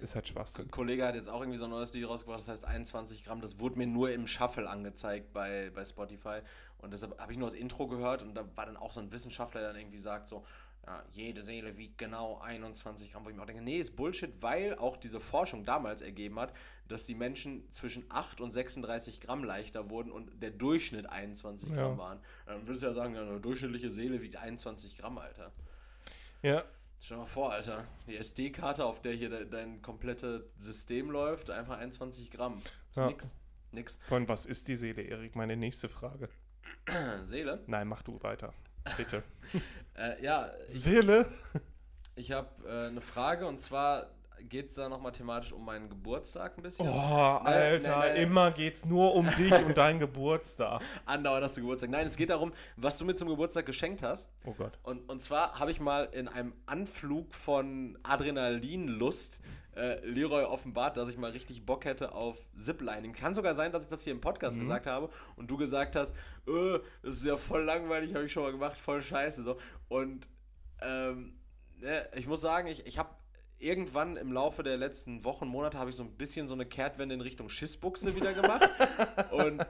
[0.00, 0.60] ist halt Spaß.
[0.60, 3.40] Ein Kollege hat jetzt auch irgendwie so ein neues Lied rausgebracht, das heißt 21 Gramm.
[3.40, 6.40] Das wurde mir nur im Shuffle angezeigt bei, bei Spotify.
[6.78, 9.10] Und deshalb habe ich nur das Intro gehört und da war dann auch so ein
[9.10, 10.44] Wissenschaftler, der dann irgendwie sagt so,
[10.86, 14.42] ja, jede Seele wiegt genau 21 Gramm, wo ich mir auch denke, nee, ist Bullshit,
[14.42, 16.52] weil auch diese Forschung damals ergeben hat,
[16.88, 21.92] dass die Menschen zwischen 8 und 36 Gramm leichter wurden und der Durchschnitt 21 Gramm
[21.92, 21.98] ja.
[21.98, 22.20] waren.
[22.46, 25.52] Dann würdest du ja sagen, eine durchschnittliche Seele wiegt 21 Gramm, Alter.
[26.42, 26.64] Ja.
[27.00, 31.50] Stell dir mal vor, Alter, die SD-Karte, auf der hier de dein komplettes System läuft,
[31.50, 32.60] einfach 21 Gramm.
[32.90, 33.06] Ist ja.
[33.06, 33.34] nix.
[33.72, 33.98] Nix.
[34.06, 35.34] Von was ist die Seele, Erik?
[35.34, 36.28] Meine nächste Frage.
[37.24, 37.62] Seele?
[37.66, 38.52] Nein, mach du weiter.
[38.96, 39.22] Bitte.
[39.96, 40.50] äh, ja.
[40.68, 41.26] Ich, Seele?
[42.16, 44.10] Ich habe äh, eine Frage und zwar
[44.48, 46.88] geht es da nochmal thematisch um meinen Geburtstag ein bisschen.
[46.88, 48.22] Oh, Alter, nee, nee, nee.
[48.22, 50.82] immer geht's nur um dich und deinen Geburtstag.
[51.06, 51.90] Andauernd hast du Geburtstag.
[51.90, 54.30] Nein, es geht darum, was du mir zum Geburtstag geschenkt hast.
[54.46, 54.78] Oh Gott.
[54.82, 59.40] Und, und zwar habe ich mal in einem Anflug von Adrenalinlust
[59.76, 63.12] äh, Leroy offenbart, dass ich mal richtig Bock hätte auf Ziplining.
[63.12, 64.62] Kann sogar sein, dass ich das hier im Podcast mhm.
[64.62, 66.14] gesagt habe und du gesagt hast,
[66.46, 69.42] äh, das ist ja voll langweilig, habe ich schon mal gemacht, voll scheiße.
[69.42, 69.56] So.
[69.88, 70.28] Und
[70.80, 71.38] ähm,
[71.80, 73.10] ne, ich muss sagen, ich, ich habe
[73.58, 77.14] irgendwann im Laufe der letzten Wochen, Monate habe ich so ein bisschen so eine Kehrtwende
[77.14, 78.68] in Richtung Schissbuchse wieder gemacht.
[79.30, 79.64] und,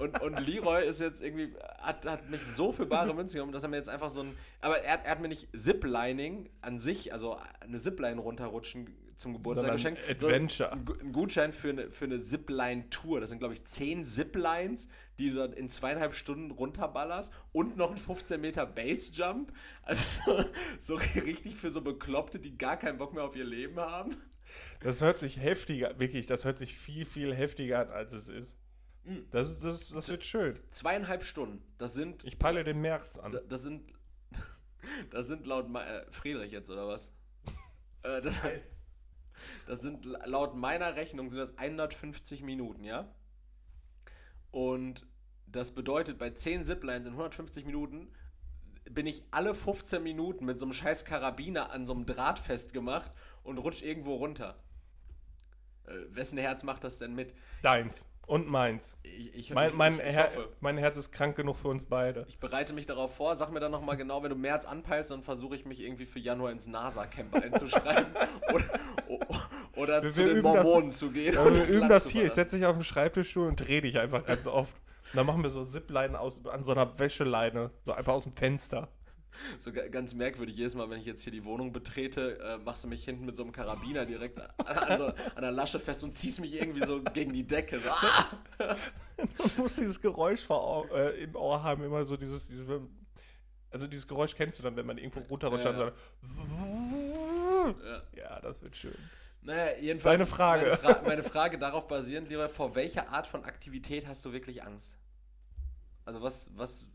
[0.00, 3.62] und, und Leroy ist jetzt irgendwie, hat, hat mich so für bare Münze genommen, dass
[3.62, 7.12] er mir jetzt einfach so ein, aber er, er hat mir nicht Ziplining an sich,
[7.12, 10.00] also eine Zipline runterrutschen zum Geburtstag geschenkt.
[10.08, 10.70] Adventure.
[10.86, 13.20] So, ein Gutschein für eine, für eine Zipline-Tour.
[13.20, 14.88] Das sind, glaube ich, zehn Ziplines,
[15.20, 19.52] die du dann in zweieinhalb Stunden runterballerst und noch ein 15 Meter Base-Jump.
[19.82, 20.44] Also
[20.80, 24.16] so richtig für so Bekloppte, die gar keinen Bock mehr auf ihr Leben haben.
[24.80, 28.56] Das hört sich heftiger, wirklich, das hört sich viel, viel heftiger an, als es ist.
[29.04, 29.26] Hm.
[29.30, 30.54] Das, das, das wird schön.
[30.70, 31.62] Zweieinhalb Stunden.
[31.78, 32.24] Das sind.
[32.24, 33.38] Ich peile den März an.
[33.48, 33.92] Das sind.
[35.10, 37.12] Das sind laut äh, Friedrich jetzt, oder was?
[38.02, 38.34] äh, das,
[39.66, 43.14] das sind laut meiner Rechnung sind das 150 Minuten, ja?
[44.50, 45.06] Und
[45.52, 48.12] das bedeutet, bei 10 Ziplines in 150 Minuten
[48.90, 53.12] bin ich alle 15 Minuten mit so einem scheiß Karabiner an so einem Draht festgemacht
[53.42, 54.56] und rutsch irgendwo runter.
[55.86, 57.34] Äh, wessen Herz macht das denn mit?
[57.62, 58.06] Deins.
[58.26, 58.96] Und meins.
[59.02, 60.30] Ich, ich, mein, mein, ich, Her
[60.60, 62.24] mein Herz ist krank genug für uns beide.
[62.28, 63.34] Ich bereite mich darauf vor.
[63.34, 66.20] Sag mir dann nochmal genau, wenn du März anpeilst, dann versuche ich mich irgendwie für
[66.20, 68.14] Januar ins NASA-Camp einzuschreiben.
[68.54, 68.64] oder,
[69.74, 71.34] oder wir, zu wir den Mormonen das, zu gehen.
[71.34, 72.24] Wir üben das hier.
[72.24, 74.76] Ich setze dich auf den Schreibtischstuhl und drehe dich einfach ganz oft.
[75.12, 77.70] Und dann machen wir so Zipleinen aus, an so einer Wäscheleine.
[77.84, 78.88] So einfach aus dem Fenster.
[79.58, 82.88] So ganz merkwürdig, jedes Mal, wenn ich jetzt hier die Wohnung betrete, äh, machst du
[82.88, 86.40] mich hinten mit so einem Karabiner direkt an, so, an der Lasche fest und ziehst
[86.40, 87.80] mich irgendwie so gegen die Decke.
[87.80, 87.88] So.
[87.88, 88.26] Ah!
[89.16, 92.66] du musst dieses Geräusch vor, äh, im Ohr haben, immer so dieses, dieses,
[93.70, 95.92] also dieses Geräusch kennst du dann, wenn man irgendwo runterrutscht ja, ja.
[96.22, 98.02] So, ja.
[98.16, 98.96] ja, das wird schön.
[99.42, 100.18] Naja, jedenfalls.
[100.18, 100.66] Deine Frage.
[100.66, 104.62] Meine, Fra meine Frage darauf basierend, lieber, vor welcher Art von Aktivität hast du wirklich
[104.62, 104.98] Angst?
[106.04, 106.86] Also was, was,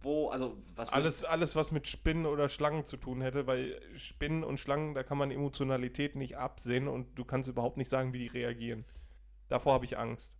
[0.00, 4.44] wo, also was alles, alles, was mit Spinnen oder Schlangen zu tun hätte, weil Spinnen
[4.44, 8.18] und Schlangen, da kann man Emotionalität nicht absehen und du kannst überhaupt nicht sagen, wie
[8.18, 8.84] die reagieren.
[9.48, 10.34] Davor habe ich Angst.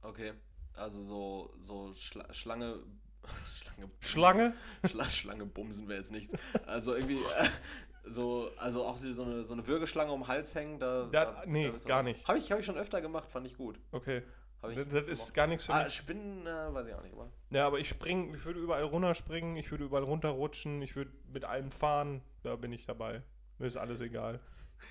[0.00, 0.32] Okay,
[0.74, 2.78] also so, so Schla Schlange.
[3.54, 3.90] Schlange?
[4.00, 4.54] Schlange?
[4.84, 6.34] Schla Schlange bumsen wäre jetzt nichts.
[6.66, 7.16] Also irgendwie.
[7.16, 7.48] Äh,
[8.08, 11.08] so, also auch so eine, so eine Würgeschlange um den Hals hängen, da.
[11.10, 12.26] da, da nee, da gar nicht.
[12.26, 13.78] Habe ich, hab ich schon öfter gemacht, fand ich gut.
[13.92, 14.22] Okay.
[14.62, 15.94] das, das ist gar nichts für ah, mich.
[15.94, 17.30] Spinnen, äh, weiß ich auch nicht immer.
[17.50, 21.44] Ja, aber ich springe, ich würde überall runterspringen, ich würde überall runterrutschen, ich würde mit
[21.44, 23.22] allem fahren, da bin ich dabei.
[23.58, 24.40] Mir ist alles egal.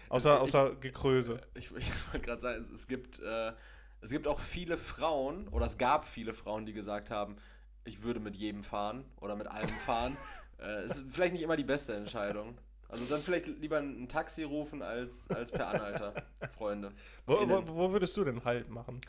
[0.09, 1.41] Außer, außer ich, Gekröse.
[1.53, 3.53] Ich, ich wollte gerade sagen, es, es gibt, äh,
[4.01, 7.38] es gibt auch viele Frauen, oder es gab viele Frauen, die gesagt haben,
[7.86, 10.18] ich würde mit jedem fahren oder mit allem fahren.
[10.59, 12.57] äh, ist vielleicht nicht immer die beste Entscheidung.
[12.88, 16.13] Also dann vielleicht lieber ein Taxi rufen als, als per Anhalter,
[16.49, 16.91] Freunde.
[17.25, 19.01] Wo, wo, wo, würdest du denn Halt machen?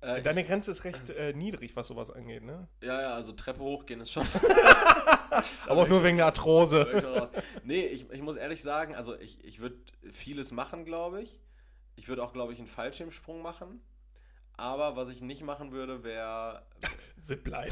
[0.00, 2.66] Äh, Deine ich, Grenze ist recht äh, niedrig, was sowas angeht, ne?
[2.82, 4.24] Ja, ja, also Treppe hochgehen ist schon.
[5.66, 7.28] Aber auch nur wegen der Arthrose.
[7.64, 9.76] nee, ich, ich muss ehrlich sagen, also ich, ich würde
[10.10, 11.38] vieles machen, glaube ich.
[11.96, 13.82] Ich würde auch, glaube ich, einen Fallschirmsprung machen.
[14.56, 16.62] Aber was ich nicht machen würde, wäre.
[17.18, 17.70] Zipline.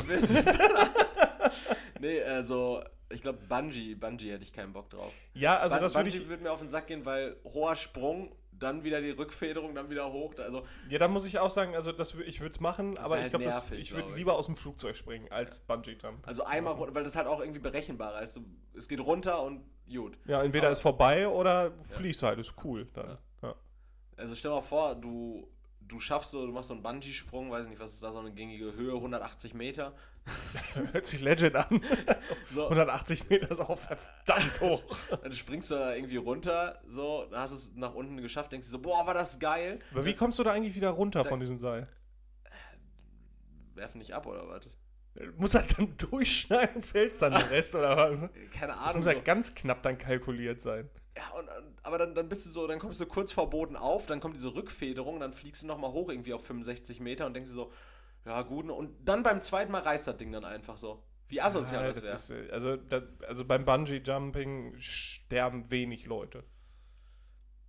[2.00, 5.12] nee, also ich glaube Bungee, Bungee hätte ich keinen Bock drauf.
[5.34, 6.28] Ja, also Bun das würde ich...
[6.28, 10.12] würde mir auf den Sack gehen, weil hoher Sprung, dann wieder die Rückfederung, dann wieder
[10.12, 10.34] hoch.
[10.38, 13.22] Also ja, da muss ich auch sagen, also das, ich würde es machen, aber ich
[13.22, 15.74] halt glaube, ich würde lieber aus dem Flugzeug springen als ja.
[15.74, 16.26] Bungee Jump.
[16.26, 18.40] Also einmal, weil das halt auch irgendwie berechenbarer ist.
[18.74, 20.18] Es geht runter und gut.
[20.26, 22.28] Ja, entweder aber, ist vorbei oder fliegst ja.
[22.28, 23.18] halt, ist cool dann.
[23.42, 23.54] Ja.
[24.16, 25.48] Also stell dir mal vor, du
[25.88, 28.30] du schaffst so, du machst so einen Bungee-Sprung, weiß nicht, was ist da so eine
[28.32, 29.94] gängige Höhe, 180 Meter.
[30.92, 31.80] Hört sich legend an.
[32.54, 32.64] So.
[32.64, 34.82] 180 Meter ist auch verdammt hoch.
[35.22, 38.66] Dann springst du da irgendwie runter, so, dann hast du es nach unten geschafft, denkst
[38.66, 39.78] du so, boah, war das geil.
[39.92, 41.88] Aber wie kommst du da eigentlich wieder runter da, von diesem Seil?
[43.74, 44.68] Werfen nicht ab oder was?
[45.14, 48.30] Du musst halt dann durchschneiden, fällst dann den Rest oder was?
[48.52, 48.84] Keine Ahnung.
[48.86, 49.24] Das muss halt so.
[49.24, 50.88] ganz knapp dann kalkuliert sein.
[51.18, 51.48] Ja, und,
[51.82, 54.36] aber dann, dann bist du so, dann kommst du kurz vor Boden auf, dann kommt
[54.36, 57.72] diese Rückfederung, dann fliegst du nochmal hoch irgendwie auf 65 Meter und denkst du so,
[58.24, 61.02] ja gut, und dann beim zweiten Mal reißt das Ding dann einfach so.
[61.26, 62.46] Wie asozial ja, das wäre.
[62.46, 66.44] Äh, also, das, also beim Bungee-Jumping sterben wenig Leute.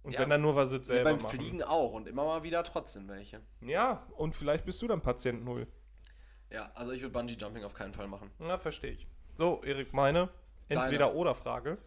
[0.04, 1.40] Und ja, wenn dann nur was selber ja, beim machen.
[1.40, 3.42] Fliegen auch und immer mal wieder trotzdem welche.
[3.62, 5.68] Ja, und vielleicht bist du dann Patient Null.
[6.52, 8.30] Ja, also ich würde Bungee-Jumping auf keinen Fall machen.
[8.38, 9.08] Na, verstehe ich.
[9.38, 10.30] So, Erik, meine
[10.70, 11.80] Entweder-Oder-Frage.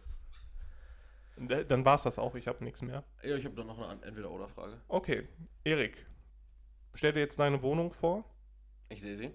[1.35, 3.03] Dann war es das auch, ich habe nichts mehr.
[3.23, 4.79] Ja, ich habe dann noch eine Entweder-Oder-Frage.
[4.87, 5.27] Okay,
[5.63, 6.05] Erik,
[6.93, 8.23] stell dir jetzt deine Wohnung vor.
[8.89, 9.31] Ich sehe sie.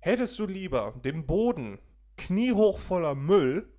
[0.00, 1.78] Hättest du lieber den Boden
[2.16, 3.72] kniehoch voller Müll,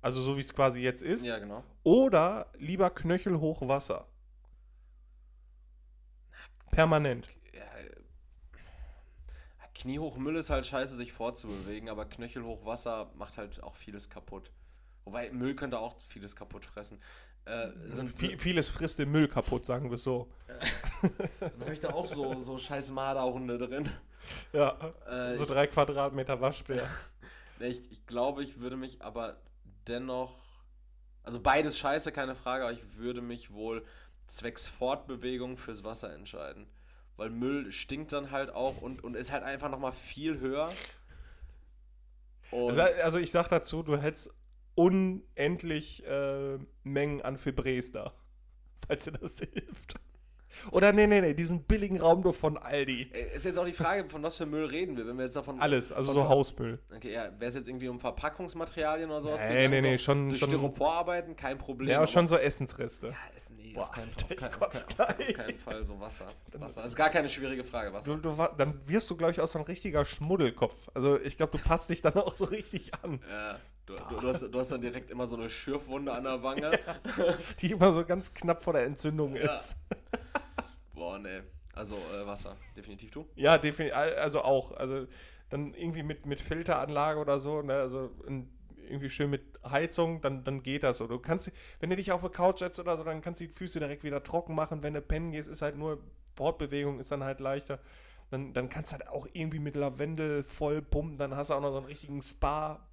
[0.00, 1.62] also so wie es quasi jetzt ist, ja, genau.
[1.82, 4.08] oder lieber knöchelhoch Wasser?
[6.70, 7.28] Permanent.
[7.54, 7.64] Ja,
[9.74, 14.50] kniehoch Müll ist halt scheiße, sich fortzubewegen, aber knöchelhoch Wasser macht halt auch vieles kaputt.
[15.06, 17.00] Wobei Müll könnte auch vieles kaputt fressen.
[17.44, 20.28] Äh, sind, v vieles frisst den Müll kaputt, sagen wir es so.
[21.80, 23.88] Da auch so, so scheiß Marderhunde drin.
[24.52, 24.76] Ja,
[25.08, 26.88] äh, so ich, drei Quadratmeter Waschbär.
[27.60, 29.36] ich, ich glaube, ich würde mich aber
[29.86, 30.34] dennoch,
[31.22, 33.84] also beides scheiße, keine Frage, aber ich würde mich wohl
[34.26, 36.66] zwecks Fortbewegung fürs Wasser entscheiden.
[37.16, 40.72] Weil Müll stinkt dann halt auch und, und ist halt einfach nochmal viel höher.
[42.50, 44.30] Und also ich sag dazu, du hättest
[44.76, 48.12] unendlich äh, Mengen an Fibres da.
[48.86, 49.96] Falls dir das hilft.
[50.70, 53.10] Oder nee, nee, nee, diesen billigen Raumduft von Aldi.
[53.34, 55.60] Ist jetzt auch die Frage, von was für Müll reden wir, wenn wir jetzt davon.
[55.60, 56.78] Alles, also so Hausmüll.
[56.94, 59.46] Okay, ja, wäre es jetzt irgendwie um Verpackungsmaterialien oder sowas?
[59.46, 60.28] Nee, nee, nee, schon.
[60.28, 61.90] Durch schon, Styropor arbeiten, kein Problem.
[61.90, 63.08] Ja, aber schon so Essensreste.
[63.08, 63.14] Ja,
[63.56, 66.26] nee, Boah, auf, keinen, auf, kein, auf, kein, auf, keinen Fall so Wasser.
[66.52, 66.82] Wasser.
[66.82, 68.16] Das ist gar keine schwierige Frage, Wasser.
[68.16, 70.88] Du, du, dann wirst du, glaube ich, auch so ein richtiger Schmuddelkopf.
[70.94, 73.20] Also ich glaube, du passt dich dann auch so richtig an.
[73.30, 73.58] Ja.
[73.86, 76.72] Du, du, du, hast, du, hast, dann direkt immer so eine Schürfwunde an der Wange.
[77.16, 79.54] Ja, die immer so ganz knapp vor der Entzündung ja.
[79.54, 79.76] ist.
[80.94, 81.44] Boah, ne.
[81.72, 83.26] Also äh, Wasser, definitiv du?
[83.36, 84.72] Ja, definitiv, also auch.
[84.72, 85.06] Also
[85.50, 87.74] dann irgendwie mit, mit Filteranlage oder so, ne?
[87.74, 88.50] also in,
[88.88, 91.06] irgendwie schön mit Heizung, dann, dann geht das so.
[91.06, 93.52] Du kannst, wenn du dich auf der Couch setzt oder so, dann kannst du die
[93.52, 94.82] Füße direkt wieder trocken machen.
[94.82, 96.02] Wenn du pennen gehst, ist halt nur
[96.34, 97.78] Fortbewegung, ist dann halt leichter.
[98.30, 101.60] Dann, dann kannst du halt auch irgendwie mit Lavendel voll pumpen, dann hast du auch
[101.60, 102.84] noch so einen richtigen Spa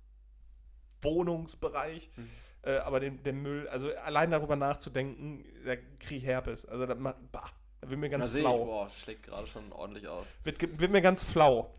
[1.03, 2.09] Wohnungsbereich.
[2.15, 2.29] Mhm.
[2.63, 6.65] Äh, aber den, den Müll, also allein darüber nachzudenken, da kriege ich Herpes.
[6.65, 7.15] Also da, bah,
[7.81, 8.59] da wird mir ganz da flau.
[8.59, 10.33] Ich, boah, schlägt gerade schon ordentlich aus.
[10.43, 11.73] Wird, wird mir ganz flau.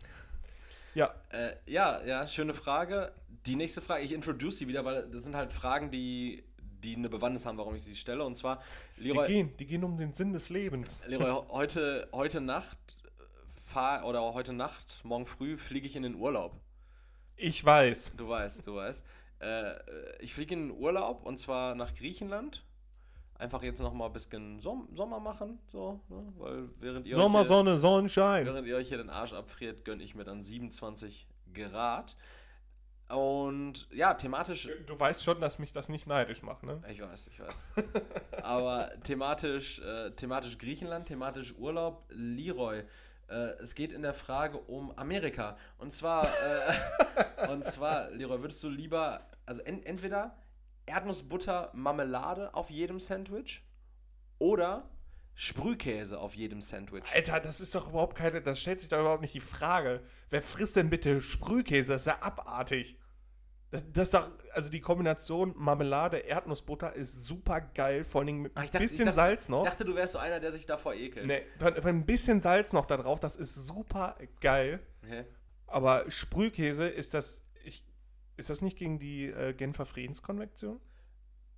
[0.93, 1.13] Ja.
[1.29, 3.11] Äh, ja, ja, schöne Frage.
[3.45, 6.43] Die nächste Frage, ich introduce die wieder, weil das sind halt Fragen, die,
[6.83, 8.23] die eine Bewandtnis haben, warum ich sie stelle.
[8.23, 8.61] Und zwar,
[8.97, 9.27] Leroy.
[9.27, 11.01] Die gehen, die gehen um den Sinn des Lebens.
[11.07, 12.77] Leroy, heute, heute Nacht
[13.65, 16.53] fahr, oder heute Nacht, morgen früh fliege ich in den Urlaub.
[17.37, 18.13] Ich weiß.
[18.17, 19.05] Du weißt, du weißt.
[19.39, 19.73] Äh,
[20.19, 22.63] ich fliege in den Urlaub und zwar nach Griechenland.
[23.37, 26.23] Einfach jetzt noch mal ein bisschen Som Sommer machen, so, ne?
[26.37, 28.45] weil während ihr Sommer, euch hier, Sonne, Sonnenschein.
[28.45, 32.15] Während ihr euch hier den Arsch abfriert, gönne ich mir dann 27 Grad.
[33.09, 34.69] Und ja, thematisch.
[34.87, 36.81] Du weißt schon, dass mich das nicht neidisch macht, ne?
[36.89, 37.65] Ich weiß, ich weiß.
[38.41, 42.05] Aber thematisch, äh, thematisch Griechenland, thematisch Urlaub.
[42.09, 42.83] Leroy,
[43.29, 45.57] äh, es geht in der Frage um Amerika.
[45.77, 50.37] Und zwar, äh, und zwar, Leroy, würdest du lieber, also en entweder
[50.85, 53.63] Erdnussbutter Marmelade auf jedem Sandwich
[54.37, 54.89] oder
[55.33, 57.03] Sprühkäse auf jedem Sandwich.
[57.13, 60.01] Alter, das ist doch überhaupt keine, das stellt sich doch überhaupt nicht die Frage.
[60.29, 61.93] Wer frisst denn bitte Sprühkäse?
[61.93, 62.97] Das ist ja abartig.
[63.75, 68.65] Das, das doch, also die Kombination Marmelade, Erdnussbutter ist super geil, vor allem mit ein
[68.65, 69.63] dachte, bisschen dachte, Salz noch.
[69.63, 71.25] Ich dachte, du wärst so einer, der sich davor ekelt.
[71.25, 74.79] Nee, ein bisschen Salz noch da drauf, das ist super geil.
[75.07, 75.25] Hä?
[75.67, 77.83] Aber Sprühkäse ist das, ich,
[78.37, 80.79] ist das nicht gegen die äh, Genfer Friedenskonvention?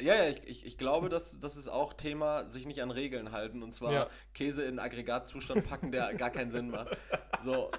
[0.01, 3.31] Ja, ja, ich, ich, ich glaube, dass das ist auch Thema, sich nicht an Regeln
[3.31, 4.07] halten und zwar ja.
[4.33, 6.95] Käse in Aggregatzustand packen, der gar keinen Sinn macht.
[7.43, 7.71] So,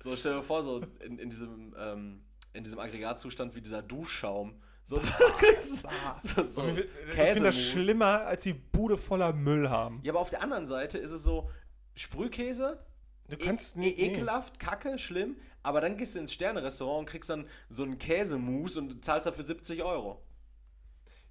[0.00, 4.60] so stell dir vor, so in, in diesem ähm, in diesem Aggregatzustand wie dieser Duschschaum.
[4.84, 5.00] So,
[6.22, 10.00] so, so ich finde das schlimmer, als die Bude voller Müll haben.
[10.02, 11.50] Ja, aber auf der anderen Seite ist es so,
[11.94, 12.84] Sprühkäse,
[13.28, 14.66] du kannst e nicht, ekelhaft, nee.
[14.66, 19.04] kacke, schlimm, aber dann gehst du ins Sterne-Restaurant und kriegst dann so einen Käsemousse und
[19.04, 20.22] zahlst dafür 70 Euro.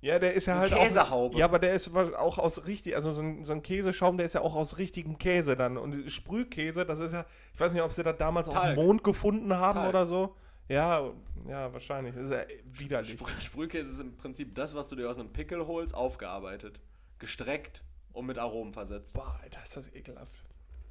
[0.01, 1.36] Ja, der ist ja halt Käsehaube.
[1.36, 4.26] Auch, ja, aber der ist auch aus richtig, also so ein, so ein, Käseschaum, der
[4.26, 5.78] ist ja auch aus richtigem Käse dann.
[5.78, 8.63] Und Sprühkäse, das ist ja, ich weiß nicht, ob sie das damals Talg.
[8.63, 9.89] auf dem Mond gefunden haben Talg.
[9.89, 10.36] oder so.
[10.70, 11.11] Ja,
[11.47, 12.15] ja, wahrscheinlich.
[12.15, 13.11] Das ist ja widerlich.
[13.11, 16.80] Sprü Sprühkäse ist im Prinzip das, was du dir aus einem Pickel holst, aufgearbeitet.
[17.17, 17.82] Gestreckt
[18.13, 19.15] und mit Aromen versetzt.
[19.15, 20.32] Boah, Alter, ist das ekelhaft.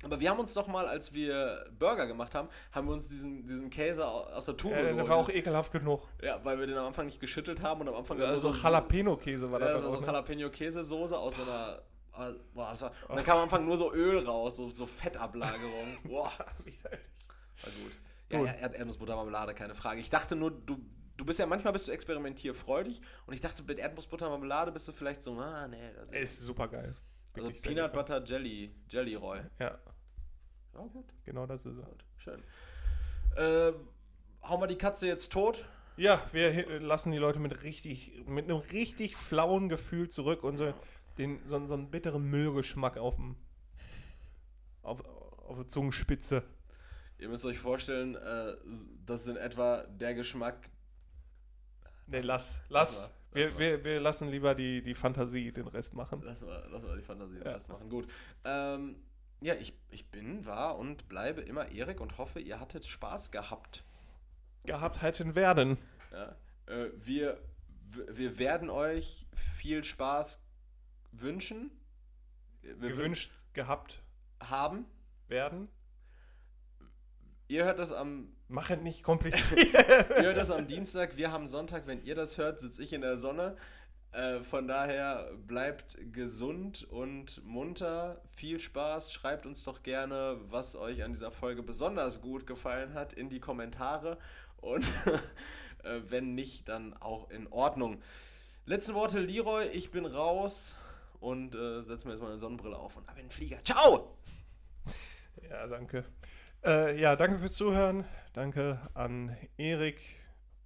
[0.04, 3.46] Aber wir haben uns doch mal, als wir Burger gemacht haben, haben wir uns diesen,
[3.46, 4.96] diesen Käse aus der Tube ja, geholt.
[4.96, 6.06] Der war auch ekelhaft genug.
[6.22, 8.18] Ja, weil wir den am Anfang nicht geschüttelt haben und am Anfang...
[8.18, 9.82] Ja, so Jalapeno-Käse war ja, das.
[9.82, 11.82] Ja, so, so Jalapeno-Käsesoße aus so einer...
[12.12, 15.98] Ah, boah, war, und dann kam am Anfang nur so Öl raus, so, so Fettablagerung.
[16.04, 16.32] Boah.
[16.36, 17.92] War gut.
[18.30, 20.00] Ja, ja Erd Erdnussbutter, Marmelade, keine Frage.
[20.00, 20.78] Ich dachte nur, du,
[21.16, 24.92] du bist ja manchmal bist du experimentierfreudig und ich dachte, mit Erdnussbutter, Marmelade bist du
[24.92, 25.90] vielleicht so, ah, nee.
[25.96, 26.94] Das ist super geil.
[27.34, 29.40] Also Peanut Butter Jelly, Jelly Roy.
[29.58, 29.78] Ja.
[30.74, 31.06] Ja, gut.
[31.24, 31.86] Genau das ist es.
[32.16, 32.42] Schön.
[33.36, 33.72] Äh,
[34.42, 35.64] hauen wir die Katze jetzt tot?
[35.96, 40.72] Ja, wir lassen die Leute mit richtig, mit einem richtig flauen Gefühl zurück und so,
[41.18, 43.36] den, so, so einen bitteren Müllgeschmack auf dem,
[44.82, 46.44] auf, auf der Zungenspitze.
[47.18, 48.56] Ihr müsst euch vorstellen, äh,
[49.04, 50.70] das ist in etwa der Geschmack.
[52.06, 53.02] Nee, lass, lass.
[53.02, 56.22] lass wir, wir, wir lassen lieber die, die Fantasie den Rest machen.
[56.24, 57.52] Lass mal, lass mal die Fantasie den ja.
[57.52, 57.88] Rest machen.
[57.90, 58.08] Gut.
[58.44, 58.96] Ähm,
[59.40, 63.84] ja, ich, ich bin, war und bleibe immer Erik und hoffe, ihr hattet Spaß gehabt.
[64.64, 65.78] Gehabt hätten werden.
[66.12, 67.40] Ja, äh, wir,
[68.08, 70.40] wir werden euch viel Spaß
[71.12, 71.70] wünschen.
[72.62, 74.02] Wir Gewünscht, gehabt.
[74.40, 74.86] Haben.
[75.28, 75.68] Werden.
[77.48, 78.28] Ihr hört das am.
[78.48, 79.74] Mach es nicht kompliziert.
[79.74, 81.86] ihr hört das am Dienstag, wir haben Sonntag.
[81.86, 83.56] Wenn ihr das hört, sitze ich in der Sonne.
[84.12, 88.20] Äh, von daher bleibt gesund und munter.
[88.26, 89.12] Viel Spaß.
[89.12, 93.40] Schreibt uns doch gerne, was euch an dieser Folge besonders gut gefallen hat, in die
[93.40, 94.18] Kommentare.
[94.58, 94.84] Und
[95.84, 98.02] äh, wenn nicht, dann auch in Ordnung.
[98.66, 99.66] Letzte Worte, Leroy.
[99.72, 100.76] Ich bin raus
[101.20, 103.64] und äh, setze mir jetzt mal eine Sonnenbrille auf und ab in den Flieger.
[103.64, 104.18] Ciao!
[105.48, 106.04] Ja, danke.
[106.64, 108.04] Äh, ja, danke fürs Zuhören.
[108.32, 110.00] Danke an Erik.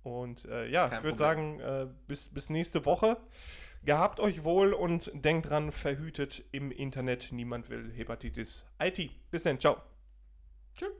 [0.02, 3.18] Und äh, ja, Kein ich würde sagen, äh, bis, bis nächste Woche.
[3.84, 7.30] Gehabt euch wohl und denkt dran, verhütet im Internet.
[7.32, 9.10] Niemand will Hepatitis IT.
[9.30, 9.76] Bis dann, ciao.
[10.76, 10.92] Tschüss.